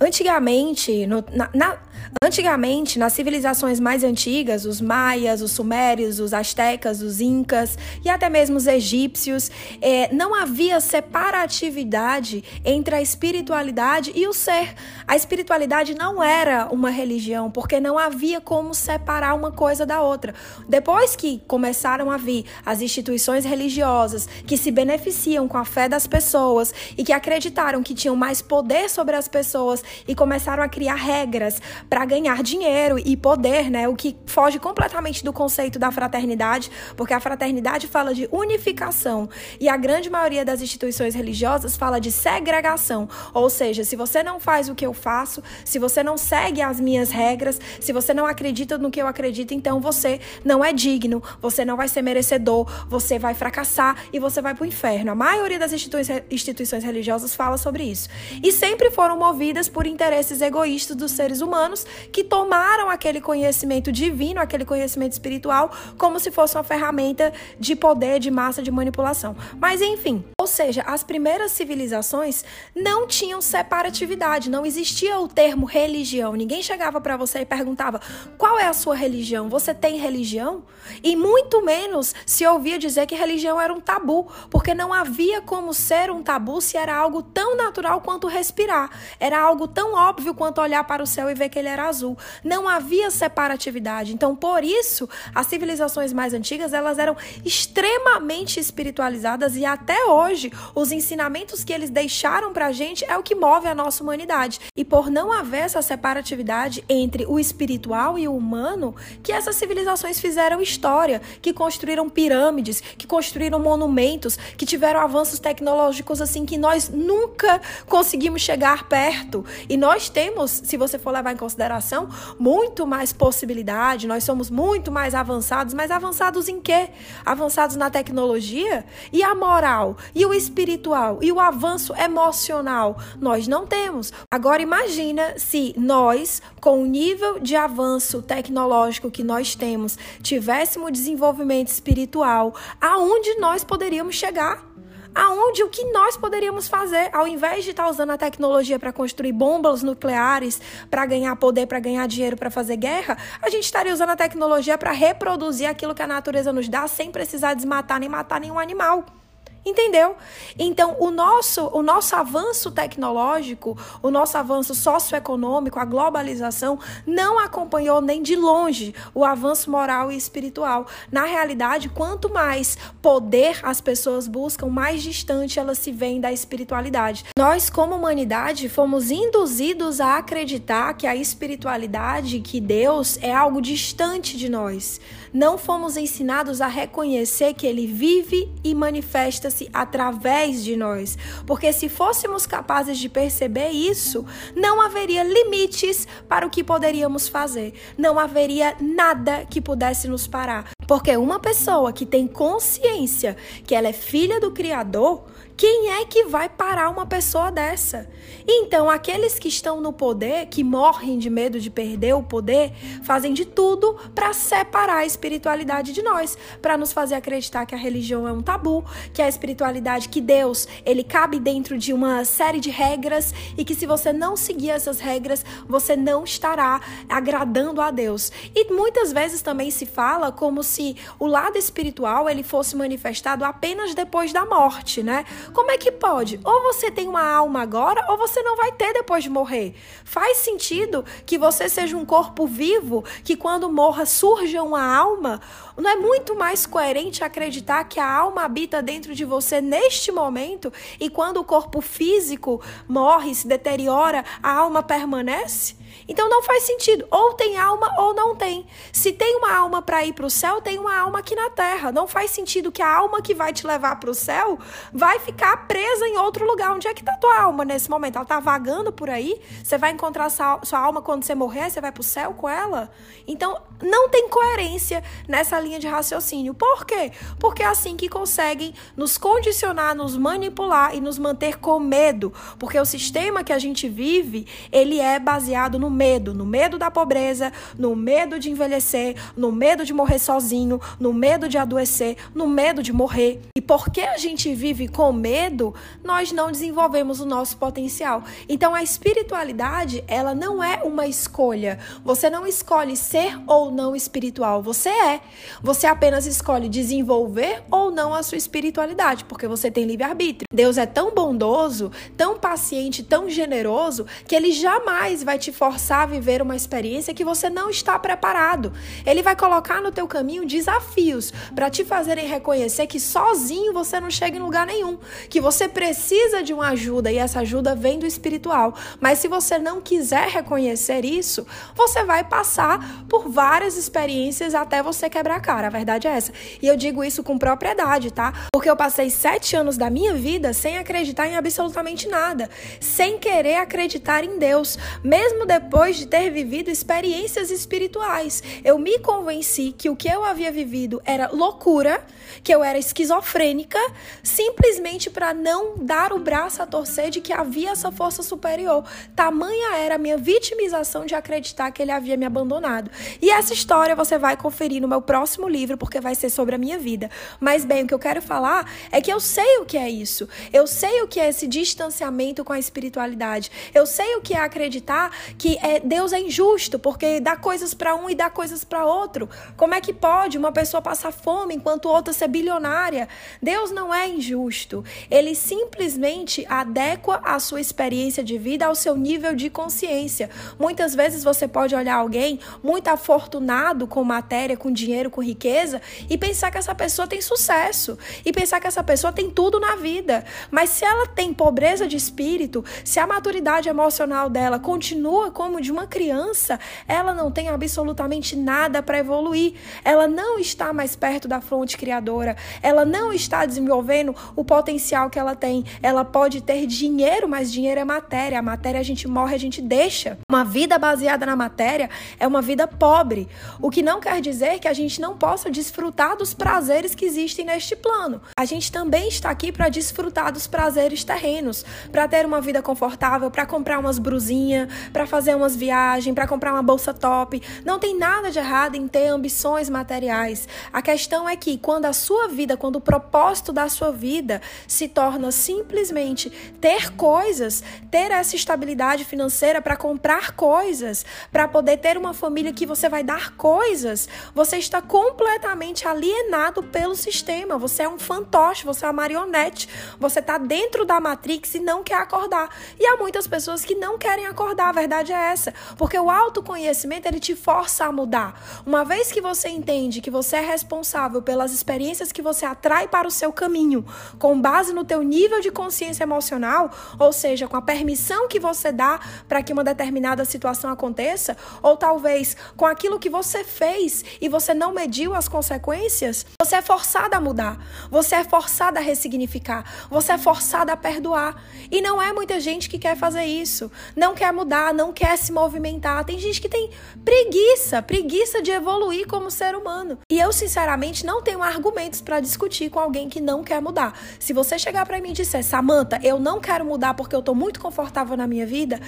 Antigamente, 0.00 1.06
no, 1.06 1.24
na, 1.32 1.50
na, 1.54 1.76
antigamente, 2.22 2.98
nas 2.98 3.12
civilizações 3.12 3.80
mais 3.80 4.04
antigas, 4.04 4.64
os 4.64 4.80
maias, 4.80 5.42
os 5.42 5.52
sumérios, 5.52 6.20
os 6.20 6.32
astecas, 6.32 7.02
os 7.02 7.20
incas 7.20 7.78
e 8.04 8.08
até 8.08 8.28
mesmo 8.28 8.56
os 8.56 8.66
egípcios, 8.66 9.50
é, 9.80 10.12
não 10.12 10.34
havia 10.34 10.80
separatividade 10.80 12.44
entre 12.64 12.94
a 12.94 13.02
espiritualidade 13.02 14.12
e 14.14 14.26
o 14.26 14.32
ser. 14.32 14.74
A 15.06 15.16
espiritualidade 15.16 15.94
não 15.94 16.22
era 16.22 16.68
uma 16.70 16.90
religião, 16.90 17.50
porque 17.50 17.80
não 17.80 17.98
havia 17.98 18.40
como 18.40 18.74
separar 18.74 19.34
uma 19.34 19.52
coisa 19.52 19.84
da 19.84 20.00
outra. 20.00 20.34
Depois 20.68 21.16
que 21.16 21.42
começaram 21.46 22.10
a 22.10 22.16
vir 22.16 22.44
as 22.64 22.80
instituições 22.80 23.44
religiosas 23.44 24.26
que 24.46 24.56
se 24.56 24.70
beneficiam 24.70 25.46
com 25.46 25.58
a 25.58 25.64
fé 25.64 25.88
das 25.88 26.06
pessoas 26.06 26.72
e 26.96 27.04
que 27.04 27.12
acreditaram 27.12 27.82
que 27.82 27.94
tinham 27.94 28.16
mais 28.16 28.40
poder 28.40 28.88
sobre 28.88 29.16
as 29.16 29.28
pessoas 29.28 29.82
e 30.06 30.14
começaram 30.14 30.62
a 30.62 30.68
criar 30.68 30.94
regras 30.94 31.60
para 31.88 32.03
ganhar 32.04 32.42
dinheiro 32.42 32.98
e 32.98 33.16
poder, 33.16 33.70
né? 33.70 33.88
O 33.88 33.94
que 33.94 34.16
foge 34.26 34.58
completamente 34.58 35.24
do 35.24 35.32
conceito 35.32 35.78
da 35.78 35.90
fraternidade, 35.90 36.70
porque 36.96 37.14
a 37.14 37.20
fraternidade 37.20 37.86
fala 37.86 38.14
de 38.14 38.28
unificação 38.32 39.28
e 39.60 39.68
a 39.68 39.76
grande 39.76 40.10
maioria 40.10 40.44
das 40.44 40.60
instituições 40.60 41.14
religiosas 41.14 41.76
fala 41.76 42.00
de 42.00 42.10
segregação. 42.10 43.08
Ou 43.32 43.48
seja, 43.48 43.84
se 43.84 43.96
você 43.96 44.22
não 44.22 44.40
faz 44.40 44.68
o 44.68 44.74
que 44.74 44.86
eu 44.86 44.92
faço, 44.92 45.42
se 45.64 45.78
você 45.78 46.02
não 46.02 46.16
segue 46.16 46.60
as 46.62 46.80
minhas 46.80 47.10
regras, 47.10 47.60
se 47.80 47.92
você 47.92 48.12
não 48.12 48.26
acredita 48.26 48.78
no 48.78 48.90
que 48.90 49.00
eu 49.00 49.06
acredito, 49.06 49.54
então 49.54 49.80
você 49.80 50.20
não 50.44 50.64
é 50.64 50.72
digno, 50.72 51.22
você 51.40 51.64
não 51.64 51.76
vai 51.76 51.88
ser 51.88 52.02
merecedor, 52.02 52.66
você 52.88 53.18
vai 53.18 53.34
fracassar 53.34 53.96
e 54.12 54.18
você 54.18 54.40
vai 54.40 54.54
para 54.54 54.64
o 54.64 54.66
inferno. 54.66 55.12
A 55.12 55.14
maioria 55.14 55.58
das 55.58 55.72
instituições 55.72 56.84
religiosas 56.84 57.34
fala 57.34 57.56
sobre 57.56 57.84
isso. 57.84 58.08
E 58.42 58.52
sempre 58.52 58.90
foram 58.90 59.18
movidas 59.18 59.68
por 59.68 59.86
interesses 59.86 60.40
egoístas 60.40 60.96
dos 60.96 61.12
seres 61.12 61.40
humanos 61.40 61.86
que 62.12 62.24
tomaram 62.24 62.90
aquele 62.90 63.20
conhecimento 63.20 63.90
divino, 63.90 64.40
aquele 64.40 64.64
conhecimento 64.64 65.12
espiritual, 65.12 65.70
como 65.98 66.18
se 66.18 66.30
fosse 66.30 66.56
uma 66.56 66.64
ferramenta 66.64 67.32
de 67.58 67.76
poder, 67.76 68.18
de 68.18 68.30
massa, 68.30 68.62
de 68.62 68.70
manipulação. 68.70 69.36
Mas 69.58 69.80
enfim, 69.80 70.24
ou 70.38 70.46
seja, 70.46 70.82
as 70.82 71.02
primeiras 71.02 71.52
civilizações 71.52 72.44
não 72.74 73.06
tinham 73.06 73.40
separatividade, 73.40 74.50
não 74.50 74.66
existia 74.66 75.18
o 75.18 75.28
termo 75.28 75.66
religião. 75.66 76.34
Ninguém 76.34 76.62
chegava 76.62 77.00
para 77.00 77.16
você 77.16 77.40
e 77.40 77.46
perguntava: 77.46 78.00
qual 78.36 78.58
é 78.58 78.66
a 78.66 78.72
sua 78.72 78.94
religião? 78.94 79.48
Você 79.48 79.72
tem 79.72 79.96
religião? 79.98 80.62
E 81.02 81.16
muito 81.16 81.62
menos 81.64 82.14
se 82.26 82.46
ouvia 82.46 82.78
dizer 82.78 83.06
que 83.06 83.14
religião 83.14 83.60
era 83.60 83.72
um 83.72 83.80
tabu, 83.80 84.28
porque 84.50 84.74
não 84.74 84.92
havia 84.92 85.40
como 85.40 85.72
ser 85.72 86.10
um 86.10 86.22
tabu 86.22 86.60
se 86.60 86.76
era 86.76 86.94
algo 86.94 87.22
tão 87.22 87.56
natural 87.56 88.00
quanto 88.00 88.26
respirar. 88.26 88.90
Era 89.18 89.40
algo 89.40 89.66
tão 89.66 89.94
óbvio 89.94 90.34
quanto 90.34 90.60
olhar 90.60 90.84
para 90.84 91.02
o 91.02 91.06
céu 91.06 91.30
e 91.30 91.34
ver 91.34 91.48
que 91.48 91.58
ele 91.58 91.68
era 91.68 91.83
azul. 91.84 92.16
Não 92.42 92.68
havia 92.68 93.10
separatividade. 93.10 94.12
Então, 94.12 94.34
por 94.34 94.64
isso, 94.64 95.08
as 95.34 95.46
civilizações 95.46 96.12
mais 96.12 96.34
antigas, 96.34 96.72
elas 96.72 96.98
eram 96.98 97.16
extremamente 97.44 98.58
espiritualizadas 98.58 99.56
e 99.56 99.64
até 99.64 100.04
hoje, 100.06 100.52
os 100.74 100.92
ensinamentos 100.92 101.64
que 101.64 101.72
eles 101.72 101.90
deixaram 101.90 102.52
para 102.52 102.66
a 102.66 102.72
gente 102.72 103.04
é 103.04 103.16
o 103.16 103.22
que 103.22 103.34
move 103.34 103.68
a 103.68 103.74
nossa 103.74 104.02
humanidade. 104.02 104.60
E 104.76 104.84
por 104.84 105.10
não 105.10 105.32
haver 105.32 105.64
essa 105.64 105.82
separatividade 105.82 106.84
entre 106.88 107.26
o 107.26 107.38
espiritual 107.38 108.18
e 108.18 108.26
o 108.26 108.36
humano, 108.36 108.94
que 109.22 109.32
essas 109.32 109.56
civilizações 109.56 110.20
fizeram 110.20 110.60
história, 110.60 111.20
que 111.40 111.52
construíram 111.52 112.08
pirâmides, 112.08 112.80
que 112.80 113.06
construíram 113.06 113.58
monumentos, 113.58 114.36
que 114.36 114.66
tiveram 114.66 115.00
avanços 115.00 115.38
tecnológicos 115.38 116.20
assim 116.20 116.44
que 116.44 116.58
nós 116.58 116.88
nunca 116.88 117.60
conseguimos 117.86 118.42
chegar 118.42 118.88
perto. 118.88 119.44
E 119.68 119.76
nós 119.76 120.08
temos, 120.08 120.50
se 120.50 120.76
você 120.76 120.98
for 120.98 121.10
levar 121.10 121.32
em 121.32 121.36
consideração, 121.64 122.08
muito 122.38 122.86
mais 122.86 123.12
possibilidade, 123.12 124.06
nós 124.06 124.24
somos 124.24 124.50
muito 124.50 124.92
mais 124.92 125.14
avançados, 125.14 125.72
mas 125.72 125.90
avançados 125.90 126.48
em 126.48 126.60
quê? 126.60 126.90
Avançados 127.24 127.76
na 127.76 127.90
tecnologia 127.90 128.84
e 129.12 129.22
a 129.22 129.34
moral, 129.34 129.96
e 130.14 130.26
o 130.26 130.34
espiritual, 130.34 131.18
e 131.22 131.32
o 131.32 131.40
avanço 131.40 131.94
emocional. 131.96 132.98
Nós 133.18 133.48
não 133.48 133.66
temos. 133.66 134.12
Agora 134.30 134.62
imagina 134.62 135.38
se 135.38 135.74
nós, 135.76 136.42
com 136.60 136.82
o 136.82 136.86
nível 136.86 137.40
de 137.40 137.56
avanço 137.56 138.20
tecnológico 138.20 139.10
que 139.10 139.24
nós 139.24 139.54
temos, 139.54 139.96
tivéssemos 140.22 140.92
desenvolvimento 140.92 141.68
espiritual, 141.68 142.54
aonde 142.80 143.38
nós 143.38 143.64
poderíamos 143.64 144.16
chegar? 144.16 144.73
Aonde 145.14 145.62
o 145.62 145.68
que 145.68 145.84
nós 145.92 146.16
poderíamos 146.16 146.66
fazer, 146.68 147.08
ao 147.12 147.26
invés 147.26 147.64
de 147.64 147.70
estar 147.70 147.88
usando 147.88 148.10
a 148.10 148.18
tecnologia 148.18 148.78
para 148.78 148.92
construir 148.92 149.32
bombas 149.32 149.82
nucleares, 149.82 150.60
para 150.90 151.06
ganhar 151.06 151.34
poder, 151.36 151.66
para 151.66 151.78
ganhar 151.78 152.06
dinheiro, 152.08 152.36
para 152.36 152.50
fazer 152.50 152.76
guerra, 152.76 153.16
a 153.40 153.48
gente 153.48 153.64
estaria 153.64 153.92
usando 153.92 154.10
a 154.10 154.16
tecnologia 154.16 154.76
para 154.76 154.92
reproduzir 154.92 155.68
aquilo 155.68 155.94
que 155.94 156.02
a 156.02 156.06
natureza 156.06 156.52
nos 156.52 156.68
dá 156.68 156.86
sem 156.88 157.10
precisar 157.10 157.54
desmatar 157.54 158.00
nem 158.00 158.08
matar 158.08 158.40
nenhum 158.40 158.58
animal. 158.58 159.23
Entendeu? 159.64 160.14
Então, 160.58 160.96
o 161.00 161.10
nosso, 161.10 161.70
o 161.72 161.82
nosso 161.82 162.14
avanço 162.14 162.70
tecnológico, 162.70 163.78
o 164.02 164.10
nosso 164.10 164.36
avanço 164.36 164.74
socioeconômico, 164.74 165.78
a 165.78 165.84
globalização, 165.86 166.78
não 167.06 167.38
acompanhou 167.38 168.02
nem 168.02 168.22
de 168.22 168.36
longe 168.36 168.94
o 169.14 169.24
avanço 169.24 169.70
moral 169.70 170.12
e 170.12 170.16
espiritual. 170.16 170.86
Na 171.10 171.24
realidade, 171.24 171.88
quanto 171.88 172.28
mais 172.28 172.76
poder 173.00 173.58
as 173.62 173.80
pessoas 173.80 174.28
buscam, 174.28 174.66
mais 174.66 175.02
distante 175.02 175.58
elas 175.58 175.78
se 175.78 175.90
veem 175.90 176.20
da 176.20 176.30
espiritualidade. 176.30 177.24
Nós, 177.38 177.70
como 177.70 177.94
humanidade, 177.94 178.68
fomos 178.68 179.10
induzidos 179.10 180.00
a 180.00 180.18
acreditar 180.18 180.94
que 180.94 181.06
a 181.06 181.16
espiritualidade, 181.16 182.40
que 182.40 182.60
Deus, 182.60 183.18
é 183.22 183.32
algo 183.32 183.62
distante 183.62 184.36
de 184.36 184.48
nós. 184.48 185.00
Não 185.34 185.58
fomos 185.58 185.96
ensinados 185.96 186.60
a 186.60 186.68
reconhecer 186.68 187.54
que 187.54 187.66
Ele 187.66 187.88
vive 187.88 188.48
e 188.62 188.72
manifesta-se 188.72 189.68
através 189.72 190.62
de 190.62 190.76
nós. 190.76 191.18
Porque 191.44 191.72
se 191.72 191.88
fôssemos 191.88 192.46
capazes 192.46 192.96
de 192.98 193.08
perceber 193.08 193.70
isso, 193.70 194.24
não 194.54 194.80
haveria 194.80 195.24
limites 195.24 196.06
para 196.28 196.46
o 196.46 196.50
que 196.50 196.62
poderíamos 196.62 197.26
fazer. 197.26 197.74
Não 197.98 198.16
haveria 198.16 198.76
nada 198.80 199.44
que 199.44 199.60
pudesse 199.60 200.06
nos 200.06 200.28
parar. 200.28 200.70
Porque 200.86 201.16
uma 201.16 201.40
pessoa 201.40 201.92
que 201.92 202.06
tem 202.06 202.28
consciência 202.28 203.36
que 203.66 203.74
ela 203.74 203.88
é 203.88 203.92
filha 203.92 204.38
do 204.38 204.52
Criador, 204.52 205.24
quem 205.56 205.90
é 205.92 206.04
que 206.04 206.24
vai 206.24 206.48
parar 206.48 206.90
uma 206.90 207.06
pessoa 207.06 207.50
dessa? 207.50 208.08
Então, 208.46 208.90
aqueles 208.90 209.38
que 209.38 209.48
estão 209.48 209.80
no 209.80 209.92
poder, 209.92 210.46
que 210.46 210.64
morrem 210.64 211.18
de 211.18 211.30
medo 211.30 211.60
de 211.60 211.70
perder 211.70 212.14
o 212.14 212.22
poder, 212.22 212.72
fazem 213.02 213.32
de 213.32 213.44
tudo 213.44 213.96
para 214.14 214.32
separar 214.32 214.98
a 214.98 215.06
espiritualidade 215.06 215.92
de 215.92 216.02
nós, 216.02 216.36
para 216.60 216.76
nos 216.76 216.92
fazer 216.92 217.14
acreditar 217.14 217.66
que 217.66 217.74
a 217.74 217.78
religião 217.78 218.26
é 218.26 218.32
um 218.32 218.42
tabu, 218.42 218.84
que 219.12 219.22
a 219.22 219.28
espiritualidade, 219.28 220.08
que 220.08 220.20
Deus, 220.20 220.66
ele 220.84 221.04
cabe 221.04 221.38
dentro 221.38 221.78
de 221.78 221.92
uma 221.92 222.24
série 222.24 222.58
de 222.58 222.70
regras 222.70 223.32
e 223.56 223.64
que 223.64 223.74
se 223.74 223.86
você 223.86 224.12
não 224.12 224.36
seguir 224.36 224.70
essas 224.70 224.98
regras, 224.98 225.44
você 225.68 225.94
não 225.94 226.24
estará 226.24 226.80
agradando 227.08 227.80
a 227.80 227.90
Deus. 227.90 228.32
E 228.54 228.72
muitas 228.72 229.12
vezes 229.12 229.40
também 229.40 229.70
se 229.70 229.86
fala 229.86 230.32
como 230.32 230.62
se 230.64 230.96
o 231.18 231.26
lado 231.26 231.56
espiritual 231.56 232.28
ele 232.28 232.42
fosse 232.42 232.76
manifestado 232.76 233.44
apenas 233.44 233.94
depois 233.94 234.32
da 234.32 234.44
morte, 234.44 235.02
né? 235.02 235.24
Como 235.52 235.70
é 235.70 235.78
que 235.78 235.92
pode? 235.92 236.40
Ou 236.44 236.62
você 236.62 236.90
tem 236.90 237.08
uma 237.08 237.22
alma 237.22 237.62
agora, 237.62 238.04
ou 238.10 238.16
você 238.16 238.42
não 238.42 238.56
vai 238.56 238.72
ter 238.72 238.92
depois 238.92 239.22
de 239.22 239.30
morrer. 239.30 239.74
Faz 240.04 240.38
sentido 240.38 241.04
que 241.26 241.38
você 241.38 241.68
seja 241.68 241.96
um 241.96 242.04
corpo 242.04 242.46
vivo, 242.46 243.04
que 243.22 243.36
quando 243.36 243.70
morra 243.70 244.06
surja 244.06 244.62
uma 244.62 244.82
alma? 244.82 245.40
Não 245.76 245.90
é 245.90 245.96
muito 245.96 246.36
mais 246.36 246.66
coerente 246.66 247.24
acreditar 247.24 247.84
que 247.84 247.98
a 247.98 248.10
alma 248.10 248.44
habita 248.44 248.80
dentro 248.80 249.14
de 249.14 249.24
você 249.24 249.60
neste 249.60 250.12
momento 250.12 250.72
e 251.00 251.10
quando 251.10 251.38
o 251.38 251.44
corpo 251.44 251.80
físico 251.80 252.60
morre, 252.86 253.34
se 253.34 253.46
deteriora, 253.46 254.24
a 254.42 254.52
alma 254.52 254.82
permanece? 254.82 255.76
Então 256.08 256.28
não 256.28 256.42
faz 256.42 256.64
sentido. 256.64 257.06
Ou 257.10 257.34
tem 257.34 257.56
alma 257.56 257.92
ou 257.98 258.14
não 258.14 258.34
tem. 258.34 258.66
Se 258.92 259.12
tem 259.12 259.36
uma 259.36 259.54
alma 259.54 259.80
para 259.82 260.04
ir 260.04 260.12
para 260.12 260.26
o 260.26 260.30
céu, 260.30 260.60
tem 260.60 260.78
uma 260.78 260.96
alma 260.96 261.20
aqui 261.20 261.34
na 261.34 261.50
terra. 261.50 261.92
Não 261.92 262.06
faz 262.06 262.30
sentido 262.30 262.72
que 262.72 262.82
a 262.82 262.94
alma 262.94 263.22
que 263.22 263.34
vai 263.34 263.52
te 263.52 263.66
levar 263.66 263.96
para 263.96 264.10
o 264.10 264.14
céu 264.14 264.58
vai 264.92 265.18
ficar 265.18 265.66
presa 265.66 266.06
em 266.06 266.16
outro 266.16 266.46
lugar. 266.46 266.72
Onde 266.72 266.88
é 266.88 266.94
que 266.94 267.00
está 267.00 267.16
tua 267.16 267.40
alma 267.40 267.64
nesse 267.64 267.90
momento? 267.90 268.16
Ela 268.16 268.24
está 268.24 268.40
vagando 268.40 268.92
por 268.92 269.08
aí? 269.08 269.40
Você 269.62 269.78
vai 269.78 269.92
encontrar 269.92 270.30
sua, 270.30 270.78
alma 270.78 271.00
quando 271.00 271.24
você 271.24 271.34
morrer? 271.34 271.70
Você 271.70 271.80
vai 271.80 271.92
para 271.92 272.00
o 272.00 272.04
céu 272.04 272.34
com 272.34 272.48
ela? 272.48 272.90
Então 273.26 273.60
não 273.82 274.08
tem 274.08 274.28
coerência 274.28 275.02
nessa 275.28 275.58
linha 275.64 275.80
de 275.80 275.88
raciocínio. 275.88 276.54
Por 276.54 276.84
quê? 276.84 277.10
Porque 277.40 277.62
é 277.62 277.66
assim 277.66 277.96
que 277.96 278.08
conseguem 278.08 278.74
nos 278.96 279.18
condicionar, 279.18 279.94
nos 279.94 280.16
manipular 280.16 280.94
e 280.94 281.00
nos 281.00 281.18
manter 281.18 281.58
com 281.58 281.80
medo. 281.80 282.32
Porque 282.58 282.78
o 282.78 282.84
sistema 282.84 283.42
que 283.42 283.52
a 283.52 283.58
gente 283.58 283.88
vive, 283.88 284.46
ele 284.70 285.00
é 285.00 285.18
baseado 285.18 285.78
no 285.78 285.90
medo, 285.90 286.34
no 286.34 286.44
medo 286.44 286.78
da 286.78 286.90
pobreza, 286.90 287.52
no 287.78 287.96
medo 287.96 288.38
de 288.38 288.50
envelhecer, 288.50 289.16
no 289.36 289.50
medo 289.50 289.84
de 289.84 289.92
morrer 289.92 290.18
sozinho, 290.18 290.80
no 291.00 291.12
medo 291.12 291.48
de 291.48 291.58
adoecer, 291.58 292.16
no 292.34 292.46
medo 292.46 292.82
de 292.82 292.92
morrer. 292.92 293.40
E 293.56 293.60
porque 293.60 294.02
a 294.02 294.18
gente 294.18 294.54
vive 294.54 294.86
com 294.86 295.12
medo, 295.12 295.74
nós 296.02 296.30
não 296.30 296.52
desenvolvemos 296.52 297.20
o 297.20 297.26
nosso 297.26 297.56
potencial. 297.56 298.22
Então 298.48 298.74
a 298.74 298.82
espiritualidade, 298.82 300.04
ela 300.06 300.34
não 300.34 300.62
é 300.62 300.82
uma 300.84 301.06
escolha. 301.06 301.78
Você 302.04 302.28
não 302.28 302.46
escolhe 302.46 302.96
ser 302.96 303.38
ou 303.46 303.70
não 303.70 303.96
espiritual, 303.96 304.62
você 304.62 304.88
é. 304.88 305.20
Você 305.62 305.86
apenas 305.86 306.26
escolhe 306.26 306.68
desenvolver 306.68 307.62
ou 307.70 307.90
não 307.90 308.14
a 308.14 308.22
sua 308.22 308.38
espiritualidade, 308.38 309.24
porque 309.24 309.46
você 309.46 309.70
tem 309.70 309.84
livre-arbítrio. 309.84 310.46
Deus 310.52 310.78
é 310.78 310.86
tão 310.86 311.14
bondoso, 311.14 311.90
tão 312.16 312.38
paciente, 312.38 313.02
tão 313.02 313.28
generoso, 313.28 314.06
que 314.26 314.34
ele 314.34 314.52
jamais 314.52 315.22
vai 315.22 315.38
te 315.38 315.52
forçar 315.52 316.02
a 316.02 316.06
viver 316.06 316.42
uma 316.42 316.56
experiência 316.56 317.14
que 317.14 317.24
você 317.24 317.48
não 317.48 317.70
está 317.70 317.98
preparado. 317.98 318.72
Ele 319.06 319.22
vai 319.22 319.36
colocar 319.36 319.80
no 319.80 319.92
teu 319.92 320.06
caminho 320.06 320.46
desafios 320.46 321.32
para 321.54 321.70
te 321.70 321.84
fazerem 321.84 322.26
reconhecer 322.26 322.86
que 322.86 323.00
sozinho 323.00 323.72
você 323.72 324.00
não 324.00 324.10
chega 324.10 324.36
em 324.36 324.40
lugar 324.40 324.66
nenhum, 324.66 324.98
que 325.28 325.40
você 325.40 325.68
precisa 325.68 326.42
de 326.42 326.52
uma 326.52 326.68
ajuda 326.68 327.10
e 327.10 327.18
essa 327.18 327.40
ajuda 327.40 327.74
vem 327.74 327.98
do 327.98 328.06
espiritual. 328.06 328.74
Mas 329.00 329.18
se 329.18 329.28
você 329.28 329.58
não 329.58 329.80
quiser 329.80 330.28
reconhecer 330.28 331.04
isso, 331.04 331.46
você 331.74 332.04
vai 332.04 332.24
passar 332.24 333.04
por 333.08 333.28
várias 333.28 333.76
experiências 333.76 334.54
até 334.54 334.82
você 334.82 335.08
quebrar 335.08 335.40
cara. 335.44 335.66
A 335.66 335.70
verdade 335.70 336.08
é 336.08 336.10
essa. 336.10 336.32
E 336.60 336.66
eu 336.66 336.76
digo 336.76 337.04
isso 337.04 337.22
com 337.22 337.36
propriedade, 337.38 338.10
tá? 338.10 338.32
Porque 338.50 338.68
eu 338.68 338.76
passei 338.76 339.10
sete 339.10 339.54
anos 339.54 339.76
da 339.76 339.90
minha 339.90 340.14
vida 340.14 340.52
sem 340.54 340.78
acreditar 340.78 341.28
em 341.28 341.36
absolutamente 341.36 342.08
nada, 342.08 342.48
sem 342.80 343.18
querer 343.18 343.56
acreditar 343.56 344.24
em 344.24 344.38
Deus, 344.38 344.78
mesmo 345.02 345.44
depois 345.44 345.96
de 345.96 346.06
ter 346.06 346.30
vivido 346.30 346.70
experiências 346.70 347.50
espirituais. 347.50 348.42
Eu 348.64 348.78
me 348.78 348.98
convenci 349.00 349.74
que 349.76 349.90
o 349.90 349.96
que 349.96 350.08
eu 350.08 350.24
havia 350.24 350.50
vivido 350.50 351.02
era 351.04 351.28
loucura, 351.30 352.02
que 352.42 352.54
eu 352.54 352.64
era 352.64 352.78
esquizofrênica, 352.78 353.78
simplesmente 354.22 355.10
para 355.10 355.34
não 355.34 355.76
dar 355.78 356.12
o 356.12 356.18
braço 356.18 356.62
a 356.62 356.66
torcer 356.66 357.10
de 357.10 357.20
que 357.20 357.32
havia 357.32 357.70
essa 357.72 357.92
força 357.92 358.22
superior. 358.22 358.84
Tamanha 359.14 359.76
era 359.76 359.96
a 359.96 359.98
minha 359.98 360.16
vitimização 360.16 361.04
de 361.04 361.14
acreditar 361.14 361.70
que 361.70 361.82
ele 361.82 361.90
havia 361.90 362.16
me 362.16 362.24
abandonado. 362.24 362.90
E 363.20 363.30
essa 363.30 363.52
história 363.52 363.94
você 363.94 364.16
vai 364.16 364.36
conferir 364.36 364.80
no 364.80 364.88
meu 364.88 365.02
próximo 365.02 365.33
livro, 365.42 365.76
porque 365.76 366.00
vai 366.00 366.14
ser 366.14 366.30
sobre 366.30 366.54
a 366.54 366.58
minha 366.58 366.78
vida. 366.78 367.10
Mas 367.40 367.64
bem, 367.64 367.84
o 367.84 367.86
que 367.86 367.94
eu 367.94 367.98
quero 367.98 368.22
falar 368.22 368.70
é 368.90 369.00
que 369.00 369.12
eu 369.12 369.20
sei 369.20 369.58
o 369.58 369.64
que 369.64 369.76
é 369.76 369.88
isso. 369.88 370.28
Eu 370.52 370.66
sei 370.66 371.02
o 371.02 371.08
que 371.08 371.20
é 371.20 371.28
esse 371.28 371.46
distanciamento 371.46 372.44
com 372.44 372.52
a 372.52 372.58
espiritualidade. 372.58 373.50
Eu 373.72 373.86
sei 373.86 374.16
o 374.16 374.20
que 374.20 374.34
é 374.34 374.40
acreditar 374.40 375.10
que 375.38 375.58
é, 375.58 375.80
Deus 375.80 376.12
é 376.12 376.20
injusto 376.20 376.78
porque 376.78 377.20
dá 377.20 377.36
coisas 377.36 377.74
para 377.74 377.94
um 377.94 378.08
e 378.08 378.14
dá 378.14 378.30
coisas 378.30 378.64
para 378.64 378.84
outro. 378.84 379.28
Como 379.56 379.74
é 379.74 379.80
que 379.80 379.92
pode 379.92 380.38
uma 380.38 380.52
pessoa 380.52 380.80
passar 380.80 381.12
fome 381.12 381.54
enquanto 381.54 381.86
outra 381.86 382.12
ser 382.12 382.28
bilionária? 382.28 383.08
Deus 383.42 383.70
não 383.70 383.92
é 383.92 384.08
injusto. 384.08 384.84
Ele 385.10 385.34
simplesmente 385.34 386.44
adequa 386.48 387.20
a 387.24 387.38
sua 387.38 387.60
experiência 387.60 388.22
de 388.22 388.38
vida 388.38 388.66
ao 388.66 388.74
seu 388.74 388.96
nível 388.96 389.34
de 389.34 389.50
consciência. 389.50 390.30
Muitas 390.58 390.94
vezes 390.94 391.24
você 391.24 391.48
pode 391.48 391.74
olhar 391.74 391.96
alguém 391.96 392.38
muito 392.62 392.88
afortunado 392.88 393.86
com 393.86 394.04
matéria, 394.04 394.56
com 394.56 394.70
dinheiro, 394.70 395.10
com 395.10 395.22
riqueza 395.24 395.80
e 396.08 396.16
pensar 396.16 396.50
que 396.50 396.58
essa 396.58 396.74
pessoa 396.74 397.08
tem 397.08 397.20
sucesso 397.20 397.98
e 398.24 398.32
pensar 398.32 398.60
que 398.60 398.66
essa 398.66 398.84
pessoa 398.84 399.12
tem 399.12 399.30
tudo 399.30 399.58
na 399.58 399.76
vida. 399.76 400.24
Mas 400.50 400.70
se 400.70 400.84
ela 400.84 401.06
tem 401.06 401.34
pobreza 401.34 401.86
de 401.86 401.96
espírito, 401.96 402.64
se 402.84 403.00
a 403.00 403.06
maturidade 403.06 403.68
emocional 403.68 404.28
dela 404.30 404.58
continua 404.58 405.30
como 405.30 405.60
de 405.60 405.72
uma 405.72 405.86
criança, 405.86 406.58
ela 406.86 407.14
não 407.14 407.30
tem 407.30 407.48
absolutamente 407.48 408.36
nada 408.36 408.82
para 408.82 408.98
evoluir. 408.98 409.54
Ela 409.84 410.06
não 410.06 410.38
está 410.38 410.72
mais 410.72 410.94
perto 410.94 411.26
da 411.26 411.40
fonte 411.40 411.76
criadora. 411.76 412.36
Ela 412.62 412.84
não 412.84 413.12
está 413.12 413.44
desenvolvendo 413.46 414.14
o 414.36 414.44
potencial 414.44 415.10
que 415.10 415.18
ela 415.18 415.34
tem. 415.34 415.64
Ela 415.82 416.04
pode 416.04 416.40
ter 416.40 416.66
dinheiro, 416.66 417.28
mas 417.28 417.52
dinheiro 417.52 417.80
é 417.80 417.84
matéria. 417.84 418.38
A 418.38 418.42
matéria 418.42 418.80
a 418.80 418.84
gente 418.84 419.08
morre, 419.08 419.34
a 419.34 419.38
gente 419.38 419.60
deixa. 419.60 420.18
Uma 420.30 420.44
vida 420.44 420.78
baseada 420.78 421.24
na 421.26 421.36
matéria 421.36 421.88
é 422.18 422.26
uma 422.26 422.42
vida 422.42 422.66
pobre. 422.66 423.28
O 423.60 423.70
que 423.70 423.82
não 423.82 424.00
quer 424.00 424.20
dizer 424.20 424.58
que 424.58 424.68
a 424.68 424.72
gente 424.72 425.00
não 425.00 425.13
possa 425.14 425.50
desfrutar 425.50 426.16
dos 426.16 426.34
prazeres 426.34 426.94
que 426.94 427.04
existem 427.04 427.46
neste 427.46 427.74
plano. 427.76 428.20
A 428.36 428.44
gente 428.44 428.70
também 428.70 429.08
está 429.08 429.30
aqui 429.30 429.50
para 429.50 429.68
desfrutar 429.68 430.32
dos 430.32 430.46
prazeres 430.46 431.04
terrenos, 431.04 431.64
para 431.90 432.06
ter 432.06 432.26
uma 432.26 432.40
vida 432.40 432.60
confortável, 432.62 433.30
para 433.30 433.46
comprar 433.46 433.78
umas 433.78 433.98
brusinhas, 433.98 434.68
para 434.92 435.06
fazer 435.06 435.34
umas 435.34 435.56
viagens, 435.56 436.14
para 436.14 436.26
comprar 436.26 436.52
uma 436.52 436.62
bolsa 436.62 436.92
top. 436.92 437.42
Não 437.64 437.78
tem 437.78 437.96
nada 437.96 438.30
de 438.30 438.38
errado 438.38 438.74
em 438.74 438.86
ter 438.88 439.08
ambições 439.08 439.68
materiais. 439.70 440.48
A 440.72 440.82
questão 440.82 441.28
é 441.28 441.36
que 441.36 441.56
quando 441.56 441.86
a 441.86 441.92
sua 441.92 442.28
vida, 442.28 442.56
quando 442.56 442.76
o 442.76 442.80
propósito 442.80 443.52
da 443.52 443.68
sua 443.68 443.90
vida 443.92 444.40
se 444.66 444.88
torna 444.88 445.30
simplesmente 445.30 446.30
ter 446.60 446.90
coisas, 446.92 447.62
ter 447.90 448.10
essa 448.10 448.36
estabilidade 448.36 449.04
financeira 449.04 449.60
para 449.60 449.76
comprar 449.76 450.32
coisas, 450.32 451.04
para 451.30 451.46
poder 451.48 451.78
ter 451.78 451.96
uma 451.96 452.14
família 452.14 452.52
que 452.52 452.66
você 452.66 452.88
vai 452.88 453.02
dar 453.02 453.36
coisas, 453.36 454.08
você 454.34 454.56
está 454.56 454.80
completamente 455.04 455.86
alienado 455.86 456.62
pelo 456.62 456.94
sistema. 456.94 457.58
Você 457.58 457.82
é 457.82 457.88
um 457.88 457.98
fantoche, 457.98 458.64
você 458.64 458.86
é 458.86 458.88
uma 458.88 458.94
marionete. 458.94 459.68
Você 460.00 460.20
está 460.20 460.38
dentro 460.38 460.86
da 460.86 460.98
Matrix 460.98 461.54
e 461.54 461.60
não 461.60 461.82
quer 461.82 461.98
acordar. 461.98 462.48
E 462.80 462.86
há 462.86 462.96
muitas 462.96 463.26
pessoas 463.26 463.64
que 463.64 463.74
não 463.74 463.98
querem 463.98 464.26
acordar, 464.26 464.70
a 464.70 464.72
verdade 464.72 465.12
é 465.12 465.32
essa. 465.32 465.52
Porque 465.76 465.98
o 465.98 466.08
autoconhecimento, 466.08 467.06
ele 467.06 467.20
te 467.20 467.36
força 467.36 467.84
a 467.84 467.92
mudar. 467.92 468.62
Uma 468.64 468.82
vez 468.82 469.12
que 469.12 469.20
você 469.20 469.50
entende 469.50 470.00
que 470.00 470.10
você 470.10 470.36
é 470.36 470.40
responsável 470.40 471.20
pelas 471.20 471.52
experiências 471.52 472.10
que 472.10 472.22
você 472.22 472.46
atrai 472.46 472.88
para 472.88 473.06
o 473.06 473.10
seu 473.10 473.30
caminho, 473.30 473.84
com 474.18 474.40
base 474.40 474.72
no 474.72 474.84
teu 474.84 475.02
nível 475.02 475.40
de 475.40 475.50
consciência 475.50 476.04
emocional, 476.04 476.70
ou 476.98 477.12
seja, 477.12 477.46
com 477.46 477.58
a 477.58 477.62
permissão 477.62 478.26
que 478.26 478.40
você 478.40 478.72
dá 478.72 478.98
para 479.28 479.42
que 479.42 479.52
uma 479.52 479.64
determinada 479.64 480.24
situação 480.24 480.70
aconteça, 480.70 481.36
ou 481.62 481.76
talvez 481.76 482.34
com 482.56 482.64
aquilo 482.64 482.98
que 482.98 483.10
você 483.10 483.44
fez 483.44 484.02
e 484.18 484.30
você 484.30 484.54
não 484.54 484.72
mediu 484.84 485.14
as 485.14 485.28
consequências, 485.28 486.26
você 486.38 486.56
é 486.56 486.62
forçado 486.62 487.14
a 487.16 487.20
mudar. 487.20 487.58
Você 487.90 488.16
é 488.16 488.24
forçado 488.24 488.78
a 488.78 488.82
ressignificar. 488.82 489.64
Você 489.88 490.12
é 490.12 490.18
forçado 490.18 490.70
a 490.70 490.76
perdoar. 490.76 491.42
E 491.70 491.80
não 491.80 492.02
é 492.02 492.12
muita 492.12 492.38
gente 492.38 492.68
que 492.68 492.78
quer 492.78 492.94
fazer 492.94 493.24
isso. 493.24 493.72
Não 493.96 494.14
quer 494.14 494.30
mudar, 494.30 494.74
não 494.74 494.92
quer 494.92 495.16
se 495.16 495.32
movimentar. 495.32 496.04
Tem 496.04 496.18
gente 496.18 496.38
que 496.38 496.50
tem 496.50 496.70
preguiça, 497.02 497.80
preguiça 497.80 498.42
de 498.42 498.50
evoluir 498.50 499.06
como 499.06 499.30
ser 499.30 499.56
humano. 499.56 499.98
E 500.10 500.20
eu, 500.20 500.30
sinceramente, 500.32 501.06
não 501.06 501.22
tenho 501.22 501.42
argumentos 501.42 502.02
para 502.02 502.20
discutir 502.20 502.68
com 502.68 502.78
alguém 502.78 503.08
que 503.08 503.22
não 503.22 503.42
quer 503.42 503.62
mudar. 503.62 503.98
Se 504.20 504.34
você 504.34 504.58
chegar 504.58 504.84
para 504.84 505.00
mim 505.00 505.10
e 505.10 505.14
disser, 505.14 505.42
Samantha, 505.42 505.98
eu 506.02 506.18
não 506.18 506.40
quero 506.40 506.62
mudar 506.62 506.92
porque 506.92 507.16
eu 507.16 507.22
tô 507.22 507.34
muito 507.34 507.58
confortável 507.58 508.18
na 508.18 508.26
minha 508.26 508.46
vida, 508.46 508.78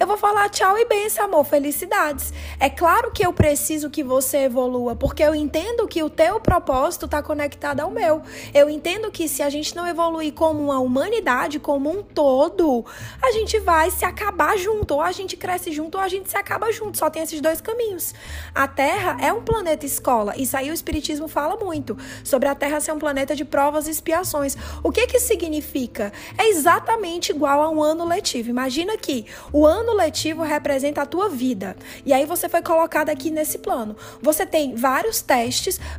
eu 0.00 0.06
vou 0.06 0.16
falar 0.16 0.48
tchau 0.48 0.76
e 0.76 0.84
benção, 0.84 1.26
amor, 1.26 1.44
felicidades. 1.44 2.32
É 2.58 2.68
claro 2.68 3.12
que 3.12 3.24
eu 3.24 3.32
preciso 3.32 3.88
que 3.88 4.02
você 4.02 4.38
evolua, 4.38 4.96
porque 4.96 5.22
eu 5.22 5.43
entendo 5.44 5.86
que 5.86 6.02
o 6.02 6.08
teu 6.08 6.40
propósito 6.40 7.04
está 7.04 7.22
conectado 7.22 7.80
ao 7.80 7.90
meu. 7.90 8.22
Eu 8.52 8.70
entendo 8.70 9.10
que 9.10 9.28
se 9.28 9.42
a 9.42 9.50
gente 9.50 9.76
não 9.76 9.86
evoluir 9.86 10.32
como 10.32 10.62
uma 10.62 10.80
humanidade, 10.80 11.58
como 11.58 11.90
um 11.90 12.02
todo, 12.02 12.84
a 13.22 13.30
gente 13.32 13.58
vai 13.60 13.90
se 13.90 14.04
acabar 14.04 14.56
junto. 14.56 14.94
Ou 14.94 15.00
a 15.00 15.12
gente 15.12 15.36
cresce 15.36 15.70
junto 15.70 15.96
ou 15.96 16.00
a 16.00 16.08
gente 16.08 16.30
se 16.30 16.36
acaba 16.36 16.72
junto. 16.72 16.98
Só 16.98 17.10
tem 17.10 17.22
esses 17.22 17.40
dois 17.40 17.60
caminhos. 17.60 18.14
A 18.54 18.66
Terra 18.66 19.18
é 19.20 19.32
um 19.32 19.42
planeta 19.42 19.84
escola. 19.84 20.34
Isso 20.36 20.56
aí 20.56 20.70
o 20.70 20.74
Espiritismo 20.74 21.28
fala 21.28 21.56
muito. 21.56 21.96
Sobre 22.22 22.48
a 22.48 22.54
Terra 22.54 22.80
ser 22.80 22.92
um 22.92 22.98
planeta 22.98 23.36
de 23.36 23.44
provas 23.44 23.86
e 23.86 23.90
expiações. 23.90 24.56
O 24.82 24.90
que 24.90 25.06
que 25.06 25.20
significa? 25.20 26.12
É 26.38 26.48
exatamente 26.48 27.30
igual 27.30 27.60
a 27.62 27.68
um 27.68 27.82
ano 27.82 28.04
letivo. 28.06 28.48
Imagina 28.48 28.96
que 28.96 29.26
o 29.52 29.66
ano 29.66 29.92
letivo 29.92 30.42
representa 30.42 31.02
a 31.02 31.06
tua 31.06 31.28
vida. 31.28 31.76
E 32.06 32.12
aí 32.12 32.24
você 32.24 32.48
foi 32.48 32.62
colocado 32.62 33.10
aqui 33.10 33.30
nesse 33.30 33.58
plano. 33.58 33.96
Você 34.22 34.46
tem 34.46 34.74
vários 34.74 35.20
testes, 35.20 35.33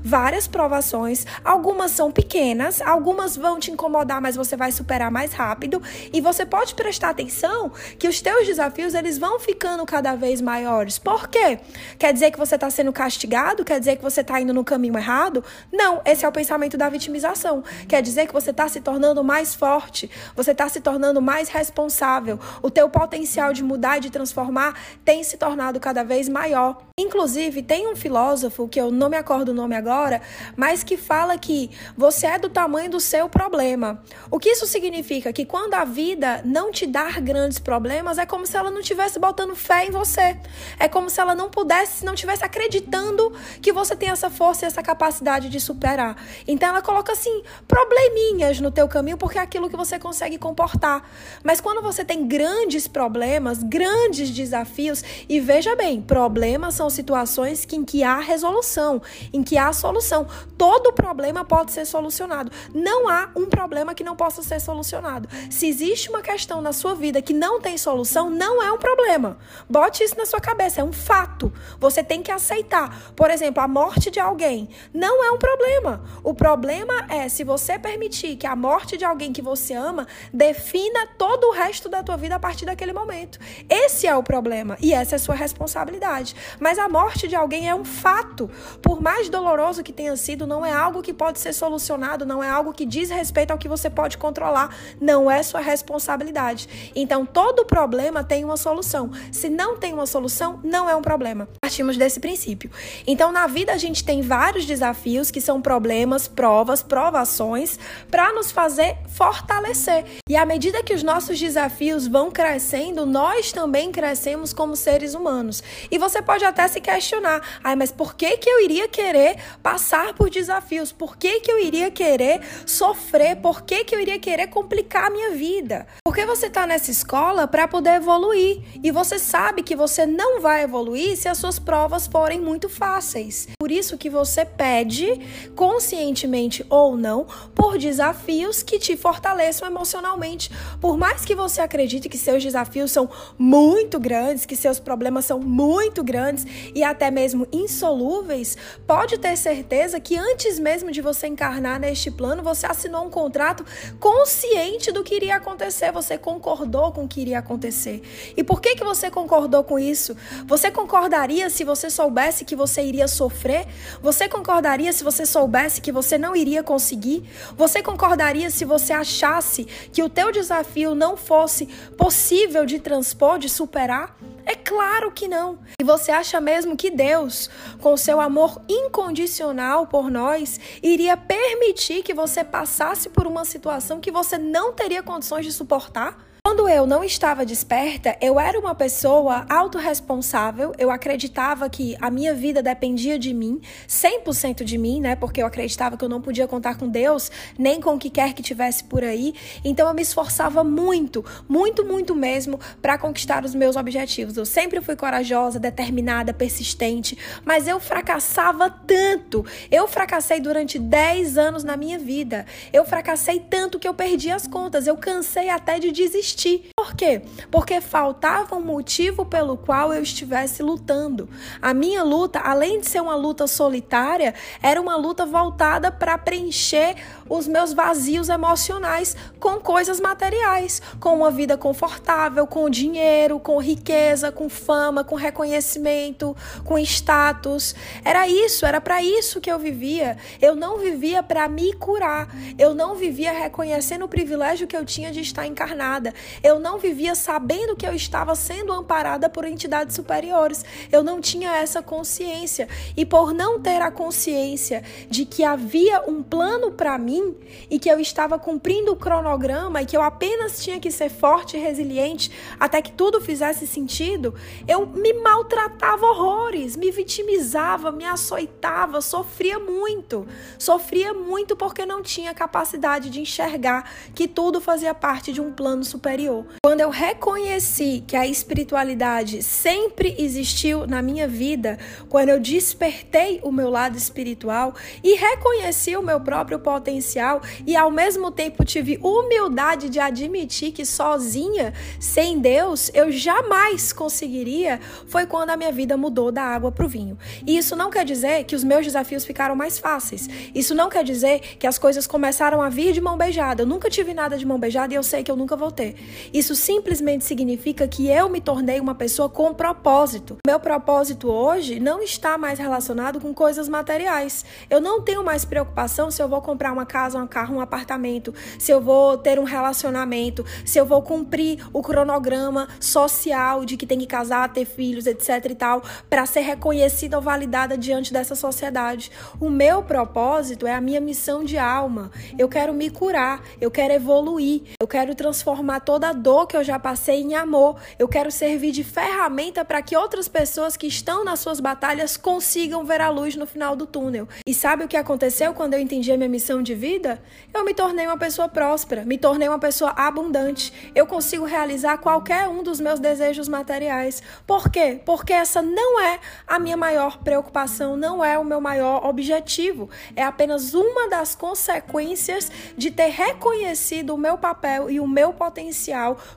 várias 0.02 0.48
provações. 0.48 1.26
Algumas 1.44 1.92
são 1.92 2.12
pequenas, 2.12 2.82
algumas 2.82 3.36
vão 3.36 3.60
te 3.60 3.72
incomodar, 3.72 4.22
mas 4.22 4.36
você 4.36 4.56
vai 4.56 4.72
superar 4.72 5.12
mais 5.12 5.34
rápido. 5.34 5.82
E 6.14 6.22
você 6.22 6.46
pode 6.46 6.76
prestar 6.76 7.10
atenção 7.10 7.72
que 8.00 8.08
os 8.08 8.22
teus 8.22 8.48
desafios 8.48 8.94
eles 8.94 9.18
vão 9.18 9.40
ficando 9.40 9.86
cada 9.86 10.16
vez 10.16 10.42
maiores. 10.42 10.98
Por 10.98 11.28
quê? 11.28 11.60
Quer 11.98 12.14
dizer 12.14 12.32
que 12.32 12.38
você 12.38 12.56
está 12.56 12.70
sendo 12.70 12.94
castigado? 12.94 13.66
Quer 13.66 13.80
dizer 13.80 13.98
que 13.98 14.04
você 14.04 14.22
está 14.22 14.40
indo 14.40 14.54
no 14.54 14.64
caminho 14.64 14.98
errado? 14.98 15.44
Não, 15.72 16.02
esse 16.06 16.26
é 16.26 16.28
o 16.28 16.32
pensamento 16.32 16.78
da 16.78 16.90
vitimização. 16.90 17.64
Quer 17.88 18.02
dizer 18.02 18.28
que 18.28 18.34
você 18.34 18.52
está 18.52 18.68
se 18.68 18.82
tornando 18.82 19.24
mais 19.24 19.54
forte, 19.56 20.10
você 20.36 20.52
está 20.52 20.70
se 20.70 20.80
tornando 20.80 21.22
mais 21.22 21.50
responsável. 21.50 22.40
O 22.62 22.70
teu 22.70 22.90
potencial 22.90 23.52
de 23.54 23.64
mudar 23.64 23.98
e 23.98 24.02
de 24.02 24.10
transformar 24.10 24.80
tem 25.04 25.24
se 25.24 25.38
tornado 25.38 25.80
cada 25.80 26.04
vez 26.04 26.30
maior. 26.30 26.78
Inclusive, 26.98 27.62
tem 27.62 27.92
um 27.92 27.96
filósofo 27.96 28.68
que 28.68 28.80
eu 28.80 28.90
não 28.92 29.10
me 29.10 29.18
acordo 29.26 29.50
o 29.50 29.54
nome 29.56 29.76
agora, 29.76 30.22
mas 30.56 30.84
que 30.84 30.96
fala 30.96 31.36
que 31.38 31.72
você 31.98 32.28
é 32.28 32.38
do 32.38 32.48
tamanho 32.48 32.92
do 32.92 33.00
seu 33.00 33.28
problema. 33.28 34.04
O 34.30 34.38
que 34.38 34.50
isso 34.50 34.68
significa? 34.68 35.34
Que 35.34 35.46
quando 35.46 35.74
a 35.74 35.84
vida 35.84 36.42
não 36.46 36.72
te 36.72 36.86
dar 36.86 37.20
grandes 37.20 37.58
problemas, 37.58 38.20
é 38.20 38.26
como 38.26 38.46
se 38.46 38.56
ela 38.56 38.70
não 38.70 38.80
estivesse 38.80 39.18
botando 39.18 39.56
fé 39.56 39.88
em 39.88 39.92
você. 39.92 40.38
É 40.80 40.88
como 40.88 41.10
se 41.10 41.20
ela 41.20 41.34
não 41.34 41.50
pudesse, 41.50 42.06
não 42.06 42.14
estivesse 42.14 42.46
acreditando 42.46 43.34
que 43.62 43.74
você 43.74 43.96
tem 43.96 44.10
essa 44.10 44.30
força 44.30 44.66
e 44.66 44.68
essa 44.68 44.84
capacidade 44.84 45.50
de 45.50 45.60
superar. 45.60 46.16
Então 46.48 46.70
ela 46.70 46.82
coloca 46.84 47.12
assim, 47.12 47.42
probleminhas 47.68 48.60
no 48.60 48.70
teu 48.70 48.88
caminho 48.88 49.18
porque 49.18 49.40
é 49.40 49.42
aquilo 49.42 49.70
que 49.70 49.76
você 49.76 49.98
consegue 49.98 50.38
comportar. 50.38 51.10
Mas 51.44 51.60
quando 51.60 51.82
você 51.82 52.06
tem 52.06 52.28
grandes 52.28 52.88
problemas, 52.88 53.64
grandes 53.64 54.30
desafios, 54.30 55.04
e 55.28 55.40
veja 55.40 55.76
bem, 55.76 56.00
problemas 56.00 56.76
são 56.76 56.90
situações 56.90 57.66
em 57.74 57.84
que 57.84 58.04
há 58.04 58.20
resolução, 58.20 59.02
em 59.34 59.44
que 59.44 59.58
há 59.58 59.72
solução. 59.74 60.28
Todo 60.58 60.94
problema 60.94 61.44
pode 61.44 61.72
ser 61.72 61.86
solucionado. 61.86 62.52
Não 62.74 63.08
há 63.10 63.30
um 63.36 63.46
problema 63.46 63.94
que 63.94 64.04
não 64.04 64.16
possa 64.16 64.42
ser 64.42 64.60
solucionado. 64.60 65.28
Se 65.50 65.68
existe 65.68 66.10
uma 66.10 66.22
questão 66.22 66.62
na 66.62 66.74
sua 66.74 66.96
vida 66.96 67.22
que 67.22 67.34
não 67.34 67.60
tem 67.60 67.78
solução, 67.78 68.30
não 68.30 68.62
é 68.62 68.72
um 68.72 68.78
problema. 68.78 69.38
Bote 69.70 70.04
isso 70.04 70.18
na 70.18 70.26
sua 70.26 70.40
cabeça, 70.40 70.82
é 70.82 70.84
um 70.84 70.94
fato. 70.94 71.52
Você 71.80 72.04
tem 72.04 72.22
que 72.22 72.32
aceitar. 72.32 73.14
Por 73.16 73.30
exemplo, 73.30 73.62
a 73.62 73.68
morte 73.68 74.10
de 74.10 74.20
alguém 74.20 74.70
não 74.94 75.24
é 75.24 75.32
um 75.32 75.38
problema. 75.38 76.04
O 76.24 76.34
problema 76.34 77.06
é 77.10 77.28
se 77.30 77.44
você 77.44 77.78
permitir 77.78 78.36
que 78.36 78.48
a 78.48 78.56
morte 78.56 78.98
de 78.98 79.06
alguém 79.06 79.32
que 79.32 79.42
você 79.42 79.74
ama 79.74 80.08
defina 80.34 81.08
todo 81.18 81.46
o 81.48 81.52
resto 81.52 81.90
da 81.90 82.04
tua 82.04 82.18
vida 82.18 82.36
a 82.36 82.40
partir 82.40 82.66
daquele 82.66 82.94
momento. 82.94 83.40
Esse 83.70 84.08
é 84.08 84.16
o 84.16 84.24
problema 84.24 84.78
e 84.82 84.94
essa 84.94 85.16
é 85.16 85.18
a 85.18 85.20
sua 85.20 85.36
responsabilidade. 85.36 86.36
Mas 86.60 86.78
a 86.80 86.88
morte 86.88 87.28
de 87.28 87.36
alguém 87.36 87.70
é 87.70 87.76
um 87.76 87.86
fato. 87.86 88.50
Por 88.82 89.02
mais 89.06 89.30
doloroso 89.30 89.84
que 89.84 89.94
tenha 89.94 90.18
sido, 90.18 90.48
não 90.48 90.66
é 90.66 90.74
algo 90.74 91.04
que 91.04 91.14
pode 91.14 91.38
ser 91.38 91.54
solucionado, 91.54 92.26
não 92.26 92.44
é 92.44 92.50
algo 92.50 92.74
que 92.74 92.88
diz 92.88 93.12
respeito 93.12 93.52
ao 93.52 93.58
que 93.60 93.68
você 93.68 93.88
pode 93.88 94.18
controlar, 94.18 94.76
não 95.00 95.30
é 95.30 95.44
sua 95.44 95.60
responsabilidade. 95.60 96.92
Então, 96.96 97.24
todo 97.24 97.66
problema 97.66 98.24
tem 98.24 98.44
uma 98.44 98.58
solução. 98.58 99.12
Se 99.32 99.48
não 99.48 99.78
tem 99.78 99.94
uma 99.94 100.08
solução, 100.08 100.60
não 100.64 100.90
é 100.90 100.96
um 100.96 101.04
problema. 101.04 101.48
Partimos 101.62 101.98
desse 101.98 102.20
princípio. 102.20 102.72
Então, 103.06 103.32
na 103.32 103.46
vida 103.46 103.74
a 103.74 103.78
gente 103.78 104.04
tem 104.04 104.24
vários 104.24 104.66
desafios 104.66 105.30
que 105.30 105.40
são 105.40 105.62
problemas, 105.62 106.28
provas, 106.28 106.82
provações 106.82 107.78
para 108.10 108.34
nos 108.34 108.52
fazer 108.52 108.98
fortalecer. 109.08 110.04
E 110.28 110.36
à 110.36 110.48
medida 110.48 110.82
que 110.82 110.96
os 110.96 111.04
nossos 111.04 111.40
desafios 111.40 112.08
vão 112.08 112.32
crescendo, 112.32 113.06
nós 113.06 113.52
também 113.52 113.92
crescemos 113.92 114.52
como 114.52 114.76
seres 114.76 115.14
humanos. 115.14 115.62
E 115.92 116.00
você 116.00 116.24
pode 116.24 116.44
até 116.44 116.68
se 116.68 116.82
questionar: 116.82 117.40
"Ai, 117.64 117.76
mas 117.76 117.92
por 117.92 118.16
que 118.16 118.38
que 118.38 118.50
eu 118.50 118.62
iria 118.62 118.95
querer 118.96 119.36
passar 119.62 120.14
por 120.14 120.30
desafios? 120.30 120.94
Por 120.94 121.18
que 121.18 121.42
que 121.42 121.52
eu 121.52 121.60
iria 121.60 121.92
querer 121.92 122.40
sofrer? 122.66 123.36
Por 123.36 123.64
que 123.64 123.84
que 123.84 123.94
eu 123.94 124.00
iria 124.00 124.18
querer 124.18 124.48
complicar 124.48 125.08
a 125.08 125.10
minha 125.10 125.32
vida?" 125.32 125.86
Porque 126.06 126.26
você 126.26 126.48
está 126.48 126.66
nessa 126.66 126.92
escola 126.92 127.46
para 127.46 127.68
poder 127.68 127.96
evoluir 127.96 128.62
e 128.82 128.90
você 128.92 129.20
sabe 129.20 129.64
que 129.64 129.76
você 129.76 130.06
não 130.06 130.40
vai 130.40 130.64
evoluir 130.64 131.18
se 131.18 131.28
as 131.28 131.38
suas 131.38 131.60
provas 131.60 132.08
forem 132.08 132.40
muito 132.40 132.70
fáceis. 132.70 133.48
Por 133.60 133.70
isso 133.72 133.98
que 133.98 134.10
você 134.10 134.46
pede 134.46 135.08
conscientemente 135.56 136.66
ou 136.70 136.96
não 136.96 137.28
por 137.54 137.78
desafios 137.78 138.64
que 138.64 138.80
te 138.80 138.96
fortaleçam 138.96 139.68
emocionalmente. 139.68 140.50
Por 140.80 140.98
mais 140.98 141.26
que 141.26 141.36
você 141.36 141.60
acredite 141.60 142.08
que 142.08 142.18
seus 142.18 142.42
desafios 142.42 142.92
são 142.92 143.10
muito 143.38 144.00
grandes, 144.00 144.46
que 144.46 144.56
seus 144.56 144.80
problemas 144.80 145.26
são 145.26 145.40
muito 145.40 146.04
grandes 146.04 146.46
e 146.74 146.84
até 146.84 147.12
mesmo 147.12 147.48
insolúveis, 147.52 148.58
pode 148.88 149.18
ter 149.18 149.36
certeza 149.38 150.00
que 150.00 150.18
antes 150.18 150.60
mesmo 150.60 150.92
de 150.92 151.02
você 151.02 151.28
encarnar 151.28 151.80
neste 151.80 152.12
plano, 152.12 152.44
você 152.44 152.66
assinou 152.66 153.06
um 153.06 153.10
contrato 153.10 153.66
consciente 154.00 154.92
do 154.92 155.04
que 155.04 155.16
iria 155.16 155.36
acontecer, 155.38 155.92
você 155.92 156.18
concordou 156.18 156.92
com 156.92 157.06
o 157.06 157.08
que 157.08 157.22
iria 157.22 157.40
acontecer. 157.40 158.02
E 158.38 158.44
por 158.44 158.62
que 158.62 158.76
que 158.76 158.84
você 158.84 159.10
concordou 159.10 159.64
com 159.64 159.80
isso? 159.80 160.16
Você 160.46 160.70
concordaria 160.72 161.50
se 161.50 161.64
você 161.64 161.90
soubesse 161.90 162.46
que 162.46 162.56
você 162.56 162.84
iria 162.84 163.08
sofrer? 163.08 163.68
Você 164.02 164.28
concordaria 164.30 164.92
se 164.94 165.04
você 165.04 165.26
soubesse 165.26 165.82
que 165.82 165.92
você 165.92 166.18
não 166.18 166.36
iria 166.36 166.64
conseguir? 166.64 167.24
Você 167.58 167.82
concordaria 167.82 168.50
se 168.50 168.66
você 168.66 168.94
achasse 168.94 169.66
que 169.92 170.04
o 170.04 170.10
teu 170.10 170.32
desafio 170.32 170.94
não 170.94 171.18
fosse 171.18 171.66
possível 171.98 172.66
de 172.66 172.80
transpor, 172.80 173.40
de 173.40 173.50
superar? 173.50 174.16
É 174.46 174.54
claro 174.56 175.12
que 175.12 175.28
não. 175.28 175.58
E 175.80 175.84
você 175.84 176.12
acha 176.12 176.40
mesmo 176.40 176.78
que 176.78 176.92
Deus, 176.92 177.50
com 177.82 177.98
seu 177.98 178.22
amor 178.22 178.62
incondicional 178.76 179.88
por 179.88 180.10
nós, 180.10 180.60
iria 180.82 181.16
permitir 181.16 182.04
que 182.04 182.14
você 182.14 182.44
passasse 182.44 183.10
por 183.10 183.26
uma 183.26 183.46
situação 183.46 184.00
que 184.00 184.12
você 184.12 184.38
não 184.38 184.74
teria 184.74 185.02
condições 185.02 185.46
de 185.46 185.52
suportar? 185.52 186.35
Quando 186.46 186.70
eu 186.70 186.86
não 186.86 187.04
estava 187.04 187.44
desperta, 187.44 188.16
eu 188.22 188.40
era 188.40 188.60
uma 188.60 188.76
pessoa 188.76 189.48
autorresponsável, 189.50 190.74
eu 190.78 190.92
acreditava 190.92 191.68
que 191.68 191.98
a 192.00 192.12
minha 192.12 192.36
vida 192.36 192.62
dependia 192.62 193.18
de 193.18 193.34
mim, 193.34 193.60
100% 193.88 194.64
de 194.64 194.78
mim, 194.78 195.02
né? 195.02 195.16
Porque 195.16 195.42
eu 195.42 195.48
acreditava 195.48 195.98
que 195.98 196.06
eu 196.06 196.08
não 196.08 196.22
podia 196.22 196.48
contar 196.48 196.78
com 196.78 196.88
Deus, 196.88 197.32
nem 197.58 197.82
com 197.82 197.96
o 197.96 197.98
que 197.98 198.12
quer 198.12 198.34
que 198.34 198.44
tivesse 198.44 198.84
por 198.84 199.04
aí. 199.04 199.34
Então 199.64 199.88
eu 199.88 199.94
me 199.96 200.04
esforçava 200.04 200.64
muito, 200.64 201.26
muito, 201.50 201.84
muito 201.84 202.14
mesmo 202.14 202.60
para 202.80 202.96
conquistar 202.96 203.44
os 203.44 203.56
meus 203.56 203.76
objetivos. 203.76 204.38
Eu 204.38 204.46
sempre 204.46 204.80
fui 204.82 204.96
corajosa, 204.96 205.60
determinada, 205.60 206.32
persistente, 206.32 207.18
mas 207.44 207.68
eu 207.68 207.80
fracassava 207.80 208.70
tanto. 208.70 209.44
Eu 209.72 209.88
fracassei 209.88 210.40
durante 210.40 210.78
10 210.78 211.40
anos 211.40 211.64
na 211.64 211.76
minha 211.76 211.98
vida. 211.98 212.46
Eu 212.72 212.86
fracassei 212.86 213.40
tanto 213.40 213.80
que 213.80 213.88
eu 213.88 213.96
perdi 213.96 214.30
as 214.30 214.46
contas. 214.46 214.86
Eu 214.86 214.96
cansei 214.96 215.50
até 215.50 215.80
de 215.80 215.92
desistir 215.92 216.35
desistir. 216.36 216.70
Por 216.76 216.94
quê? 216.94 217.22
Porque 217.50 217.80
faltava 217.80 218.56
um 218.56 218.62
motivo 218.62 219.26
pelo 219.26 219.58
qual 219.58 219.94
eu 219.94 220.04
estivesse 220.04 220.62
lutando. 220.62 221.28
A 221.62 221.74
minha 221.74 222.04
luta, 222.04 222.40
além 222.40 222.80
de 222.80 222.88
ser 222.88 223.02
uma 223.02 223.16
luta 223.16 223.48
solitária, 223.48 224.34
era 224.62 224.80
uma 224.80 224.96
luta 224.96 225.26
voltada 225.26 225.92
para 225.92 226.18
preencher 226.18 226.96
os 227.28 227.48
meus 227.48 227.74
vazios 227.74 228.30
emocionais 228.30 229.16
com 229.40 229.60
coisas 229.60 230.00
materiais, 230.00 230.82
com 231.00 231.16
uma 231.16 231.32
vida 231.32 231.58
confortável, 231.58 232.46
com 232.46 232.70
dinheiro, 232.70 233.40
com 233.40 233.58
riqueza, 233.60 234.32
com 234.32 234.50
fama, 234.50 235.04
com 235.04 235.16
reconhecimento, 235.16 236.36
com 236.64 236.78
status. 236.78 237.74
Era 238.04 238.28
isso, 238.28 238.66
era 238.66 238.82
para 238.82 239.02
isso 239.02 239.42
que 239.42 239.52
eu 239.52 239.58
vivia. 239.58 240.18
Eu 240.42 240.56
não 240.56 240.78
vivia 240.78 241.24
para 241.24 241.48
me 241.48 241.74
curar. 241.74 242.28
Eu 242.58 242.76
não 242.76 242.96
vivia 242.96 243.32
reconhecendo 243.32 244.06
o 244.06 244.08
privilégio 244.08 244.68
que 244.68 244.76
eu 244.76 244.86
tinha 244.86 245.12
de 245.12 245.22
estar 245.22 245.48
encarnada. 245.48 246.14
Eu 246.44 246.60
não 246.60 246.78
vivia 246.78 247.16
sabendo 247.16 247.76
que 247.76 247.86
eu 247.86 247.94
estava 247.94 248.36
sendo 248.36 248.74
amparada 248.74 249.30
por 249.30 249.46
entidades 249.46 249.96
superiores. 249.96 250.64
Eu 250.92 251.04
não 251.04 251.22
tinha 251.22 251.56
essa 251.58 251.82
consciência. 251.82 252.68
E 252.96 253.06
por 253.06 253.34
não 253.34 253.60
ter 253.60 253.82
a 253.82 253.92
consciência 253.92 254.84
de 255.10 255.26
que 255.26 255.44
havia 255.44 256.04
um 256.10 256.24
plano 256.24 256.72
para 256.72 256.98
mim 256.98 257.36
e 257.70 257.80
que 257.80 257.90
eu 257.90 258.00
estava 258.00 258.40
cumprindo 258.40 258.92
o 258.92 258.96
cronograma 258.96 259.82
e 259.82 259.86
que 259.86 259.96
eu 259.96 260.02
apenas 260.02 260.64
tinha 260.64 260.80
que 260.80 260.92
ser 260.92 261.10
forte 261.10 261.58
e 261.58 261.60
resiliente 261.60 262.32
até 262.60 262.82
que 262.82 262.92
tudo 262.92 263.22
fizesse 263.22 263.68
sentido, 263.68 264.34
eu 264.68 264.86
me 264.86 265.14
maltratava 265.14 266.06
horrores, 266.06 266.76
me 266.76 266.92
vitimizava, 266.92 267.92
me 267.92 268.06
açoitava, 268.06 269.02
sofria 269.02 269.60
muito. 269.60 270.28
Sofria 270.58 271.14
muito 271.14 271.56
porque 271.56 271.86
não 271.86 272.02
tinha 272.02 272.34
capacidade 272.34 273.10
de 273.10 273.20
enxergar 273.20 273.90
que 274.14 274.28
tudo 274.28 274.62
fazia 274.62 274.94
parte 274.94 275.32
de 275.32 275.42
um 275.42 275.52
plano 275.52 275.84
superior 275.84 276.15
superior. 276.16 276.46
Quando 276.64 276.82
eu 276.82 276.90
reconheci 276.90 278.04
que 278.08 278.16
a 278.16 278.26
espiritualidade 278.26 279.44
sempre 279.44 280.16
existiu 280.18 280.88
na 280.88 281.02
minha 281.02 281.28
vida, 281.28 281.78
quando 282.10 282.30
eu 282.30 282.40
despertei 282.40 283.40
o 283.44 283.52
meu 283.52 283.70
lado 283.70 283.98
espiritual 283.98 284.74
e 285.04 285.16
reconheci 285.16 285.96
o 285.96 286.02
meu 286.02 286.22
próprio 286.22 286.60
potencial 286.60 287.42
e 287.68 287.76
ao 287.76 287.92
mesmo 287.92 288.32
tempo 288.32 288.64
tive 288.64 288.98
humildade 289.02 289.90
de 289.90 290.00
admitir 290.00 290.72
que 290.72 290.86
sozinha, 290.86 291.74
sem 292.00 292.40
Deus, 292.40 292.90
eu 292.94 293.12
jamais 293.12 293.92
conseguiria, 293.92 294.80
foi 295.08 295.26
quando 295.26 295.50
a 295.50 295.58
minha 295.58 295.72
vida 295.72 295.98
mudou 295.98 296.32
da 296.32 296.44
água 296.44 296.72
para 296.72 296.86
o 296.86 296.90
vinho. 296.90 297.18
E 297.46 297.58
isso 297.58 297.76
não 297.76 297.90
quer 297.90 298.06
dizer 298.06 298.46
que 298.46 298.56
os 298.56 298.64
meus 298.64 298.86
desafios 298.86 299.26
ficaram 299.26 299.56
mais 299.56 299.78
fáceis. 299.78 300.30
Isso 300.54 300.74
não 300.74 300.90
quer 300.90 301.04
dizer 301.04 301.40
que 301.60 301.68
as 301.68 301.78
coisas 301.78 302.08
começaram 302.08 302.62
a 302.62 302.70
vir 302.70 302.94
de 302.94 303.02
mão 303.02 303.18
beijada. 303.18 303.64
Eu 303.64 303.68
nunca 303.68 303.90
tive 303.90 304.14
nada 304.14 304.38
de 304.38 304.46
mão 304.46 304.58
beijada 304.58 304.94
e 304.94 304.98
eu 304.98 305.04
sei 305.04 305.24
que 305.24 305.32
eu 305.32 305.36
nunca 305.36 305.56
vou 305.56 305.72
ter. 305.72 305.95
Isso 306.34 306.56
simplesmente 306.56 307.24
significa 307.24 307.88
que 307.88 308.08
eu 308.08 308.30
me 308.30 308.42
tornei 308.42 308.80
uma 308.80 308.96
pessoa 308.96 309.30
com 309.30 309.54
propósito. 309.54 310.38
Meu 310.46 310.60
propósito 310.60 311.30
hoje 311.30 311.80
não 311.80 312.02
está 312.02 312.38
mais 312.38 312.60
relacionado 312.60 313.20
com 313.20 313.34
coisas 313.34 313.68
materiais. 313.68 314.46
Eu 314.70 314.80
não 314.82 315.02
tenho 315.02 315.24
mais 315.24 315.46
preocupação 315.46 316.12
se 316.12 316.22
eu 316.22 316.28
vou 316.28 316.42
comprar 316.42 316.72
uma 316.72 316.86
casa, 316.86 317.18
um 317.18 317.28
carro, 317.28 317.56
um 317.56 317.62
apartamento, 317.62 318.34
se 318.60 318.72
eu 318.72 318.82
vou 318.82 319.18
ter 319.18 319.40
um 319.40 319.44
relacionamento, 319.44 320.46
se 320.66 320.78
eu 320.78 320.86
vou 320.86 321.02
cumprir 321.02 321.66
o 321.74 321.82
cronograma 321.82 322.68
social 322.80 323.66
de 323.66 323.78
que 323.78 323.86
tem 323.86 324.00
que 324.00 324.08
casar, 324.08 324.52
ter 324.52 324.66
filhos, 324.66 325.06
etc 325.06 325.46
e 325.50 325.56
tal, 325.56 325.84
para 326.10 326.26
ser 326.26 326.42
reconhecida 326.42 327.18
ou 327.18 327.22
validada 327.22 327.78
diante 327.78 328.12
dessa 328.12 328.36
sociedade. 328.36 329.12
O 329.40 329.50
meu 329.50 329.84
propósito 329.84 330.68
é 330.68 330.74
a 330.74 330.82
minha 330.82 331.02
missão 331.02 331.44
de 331.44 331.58
alma. 331.58 332.12
Eu 332.38 332.48
quero 332.48 332.74
me 332.74 332.90
curar, 332.90 333.44
eu 333.60 333.72
quero 333.72 333.94
evoluir, 333.94 334.64
eu 334.80 334.88
quero 334.88 335.16
transformar 335.16 335.80
toda 335.86 336.10
a 336.10 336.14
dor 336.14 336.48
que 336.48 336.58
eu 336.58 336.64
já 336.64 336.80
passei 336.80 337.22
em 337.22 337.36
amor. 337.36 337.78
Eu 338.00 338.08
quero 338.08 338.32
servir 338.32 338.72
de 338.72 338.84
ferramenta 338.84 339.64
para 339.64 339.82
que 339.84 339.96
outras 339.96 340.28
pessoas 340.28 340.76
que 340.76 340.88
estão 340.88 341.24
nas 341.24 341.40
suas 341.40 341.60
batalhas 341.60 342.18
consigam 342.18 342.84
ver 342.84 343.00
a 343.00 343.10
luz 343.10 343.36
no 343.36 343.46
final 343.46 343.76
do 343.76 343.86
túnel. 343.86 344.28
E 344.46 344.54
sabe 344.54 344.84
o 344.84 344.88
que 344.88 344.98
aconteceu 344.98 345.54
quando 345.54 345.76
eu 345.76 345.80
entendi 345.80 346.12
a 346.12 346.18
minha 346.18 346.28
missão 346.28 346.64
de 346.64 346.74
vida? 346.74 347.22
Eu 347.54 347.64
me 347.64 347.74
tornei 347.74 348.08
uma 348.08 348.18
pessoa 348.18 348.50
próspera, 348.50 349.06
me 349.06 349.18
tornei 349.18 349.48
uma 349.48 349.60
pessoa 349.60 349.92
abundante. 349.92 350.92
Eu 350.96 351.06
consigo 351.06 351.46
realizar 351.46 352.00
qualquer 352.00 352.50
um 352.50 352.64
dos 352.64 352.80
meus 352.80 353.00
desejos 353.00 353.48
materiais. 353.48 354.24
Por 354.48 354.70
quê? 354.70 355.00
Porque 355.06 355.34
essa 355.34 355.62
não 355.62 356.02
é 356.02 356.20
a 356.48 356.58
minha 356.58 356.76
maior 356.76 357.20
preocupação, 357.20 357.96
não 357.96 358.26
é 358.26 358.40
o 358.40 358.44
meu 358.44 358.60
maior 358.60 359.06
objetivo. 359.06 359.88
É 360.16 360.24
apenas 360.24 360.74
uma 360.74 361.08
das 361.08 361.36
consequências 361.36 362.52
de 362.76 362.90
ter 362.90 363.10
reconhecido 363.10 364.16
o 364.16 364.18
meu 364.18 364.36
papel 364.36 364.90
e 364.90 365.00
o 365.00 365.08
meu 365.08 365.32
potencial 365.32 365.75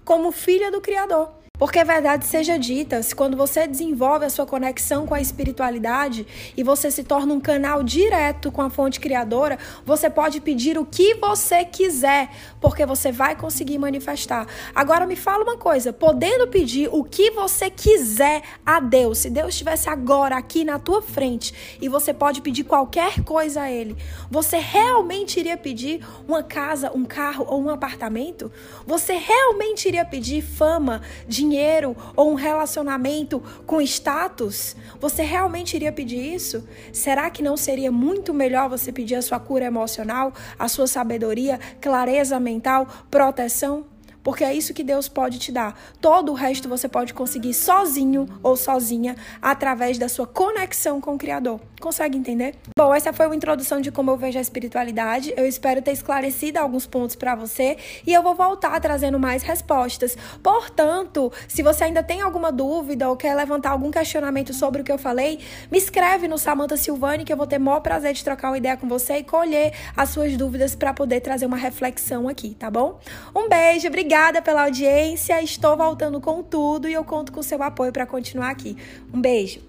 como 0.04 0.32
filha 0.32 0.70
do 0.70 0.80
Criador. 0.80 1.37
Porque 1.58 1.80
a 1.80 1.84
verdade 1.84 2.24
seja 2.24 2.56
dita, 2.56 3.02
se 3.02 3.12
quando 3.12 3.36
você 3.36 3.66
desenvolve 3.66 4.24
a 4.24 4.30
sua 4.30 4.46
conexão 4.46 5.04
com 5.04 5.14
a 5.14 5.20
espiritualidade 5.20 6.24
e 6.56 6.62
você 6.62 6.88
se 6.88 7.02
torna 7.02 7.34
um 7.34 7.40
canal 7.40 7.82
direto 7.82 8.52
com 8.52 8.62
a 8.62 8.70
fonte 8.70 9.00
criadora, 9.00 9.58
você 9.84 10.08
pode 10.08 10.40
pedir 10.40 10.78
o 10.78 10.84
que 10.84 11.14
você 11.14 11.64
quiser, 11.64 12.30
porque 12.60 12.86
você 12.86 13.10
vai 13.10 13.34
conseguir 13.34 13.76
manifestar. 13.76 14.46
Agora 14.72 15.04
me 15.04 15.16
fala 15.16 15.42
uma 15.42 15.56
coisa, 15.56 15.92
podendo 15.92 16.46
pedir 16.46 16.88
o 16.92 17.02
que 17.02 17.32
você 17.32 17.68
quiser 17.68 18.42
a 18.64 18.78
Deus, 18.78 19.18
se 19.18 19.30
Deus 19.30 19.48
estivesse 19.48 19.90
agora 19.90 20.36
aqui 20.36 20.62
na 20.62 20.78
tua 20.78 21.02
frente 21.02 21.52
e 21.82 21.88
você 21.88 22.14
pode 22.14 22.40
pedir 22.40 22.62
qualquer 22.62 23.24
coisa 23.24 23.62
a 23.62 23.70
ele, 23.70 23.96
você 24.30 24.58
realmente 24.58 25.40
iria 25.40 25.56
pedir 25.56 26.06
uma 26.28 26.42
casa, 26.42 26.92
um 26.94 27.04
carro 27.04 27.44
ou 27.48 27.60
um 27.60 27.68
apartamento? 27.68 28.52
Você 28.86 29.14
realmente 29.14 29.88
iria 29.88 30.04
pedir 30.04 30.40
fama, 30.40 31.02
dinheiro 31.26 31.47
dinheiro 31.48 31.96
ou 32.14 32.30
um 32.30 32.34
relacionamento 32.34 33.42
com 33.66 33.80
status? 33.80 34.76
Você 35.00 35.22
realmente 35.22 35.74
iria 35.74 35.92
pedir 35.92 36.34
isso? 36.34 36.68
Será 36.92 37.30
que 37.30 37.42
não 37.42 37.56
seria 37.56 37.90
muito 37.90 38.34
melhor 38.34 38.68
você 38.68 38.92
pedir 38.92 39.16
a 39.16 39.22
sua 39.22 39.40
cura 39.40 39.64
emocional, 39.64 40.32
a 40.58 40.68
sua 40.68 40.86
sabedoria, 40.86 41.58
clareza 41.80 42.38
mental, 42.38 42.86
proteção? 43.10 43.97
Porque 44.22 44.44
é 44.44 44.52
isso 44.52 44.74
que 44.74 44.82
Deus 44.82 45.08
pode 45.08 45.38
te 45.38 45.52
dar. 45.52 45.78
Todo 46.00 46.32
o 46.32 46.34
resto 46.34 46.68
você 46.68 46.88
pode 46.88 47.14
conseguir 47.14 47.54
sozinho 47.54 48.26
ou 48.42 48.56
sozinha 48.56 49.16
através 49.40 49.98
da 49.98 50.08
sua 50.08 50.26
conexão 50.26 51.00
com 51.00 51.14
o 51.14 51.18
Criador. 51.18 51.60
Consegue 51.80 52.18
entender? 52.18 52.56
Bom, 52.76 52.92
essa 52.92 53.12
foi 53.12 53.26
uma 53.26 53.36
introdução 53.36 53.80
de 53.80 53.92
como 53.92 54.10
eu 54.10 54.16
vejo 54.16 54.36
a 54.36 54.40
espiritualidade. 54.40 55.32
Eu 55.36 55.46
espero 55.46 55.80
ter 55.80 55.92
esclarecido 55.92 56.58
alguns 56.58 56.86
pontos 56.86 57.14
para 57.14 57.34
você 57.34 57.76
e 58.06 58.12
eu 58.12 58.22
vou 58.22 58.34
voltar 58.34 58.78
trazendo 58.80 59.18
mais 59.18 59.42
respostas. 59.42 60.16
Portanto, 60.42 61.32
se 61.46 61.62
você 61.62 61.84
ainda 61.84 62.02
tem 62.02 62.20
alguma 62.20 62.50
dúvida 62.50 63.08
ou 63.08 63.16
quer 63.16 63.34
levantar 63.34 63.70
algum 63.70 63.90
questionamento 63.90 64.52
sobre 64.52 64.82
o 64.82 64.84
que 64.84 64.90
eu 64.90 64.98
falei, 64.98 65.38
me 65.70 65.78
escreve 65.78 66.26
no 66.26 66.36
Samanta 66.36 66.76
Silvani 66.76 67.24
que 67.24 67.32
eu 67.32 67.36
vou 67.36 67.46
ter 67.46 67.58
o 67.58 67.60
maior 67.60 67.80
prazer 67.80 68.12
de 68.12 68.24
trocar 68.24 68.50
uma 68.50 68.58
ideia 68.58 68.76
com 68.76 68.88
você 68.88 69.18
e 69.18 69.22
colher 69.22 69.72
as 69.96 70.10
suas 70.10 70.36
dúvidas 70.36 70.74
para 70.74 70.92
poder 70.92 71.20
trazer 71.20 71.46
uma 71.46 71.56
reflexão 71.56 72.28
aqui, 72.28 72.54
tá 72.54 72.70
bom? 72.70 72.98
Um 73.34 73.48
beijo, 73.48 73.86
obrigada 73.86 74.07
Obrigada 74.08 74.40
pela 74.40 74.62
audiência. 74.62 75.42
Estou 75.42 75.76
voltando 75.76 76.18
com 76.18 76.42
tudo 76.42 76.88
e 76.88 76.94
eu 76.94 77.04
conto 77.04 77.30
com 77.30 77.42
seu 77.42 77.62
apoio 77.62 77.92
para 77.92 78.06
continuar 78.06 78.48
aqui. 78.48 78.74
Um 79.12 79.20
beijo. 79.20 79.60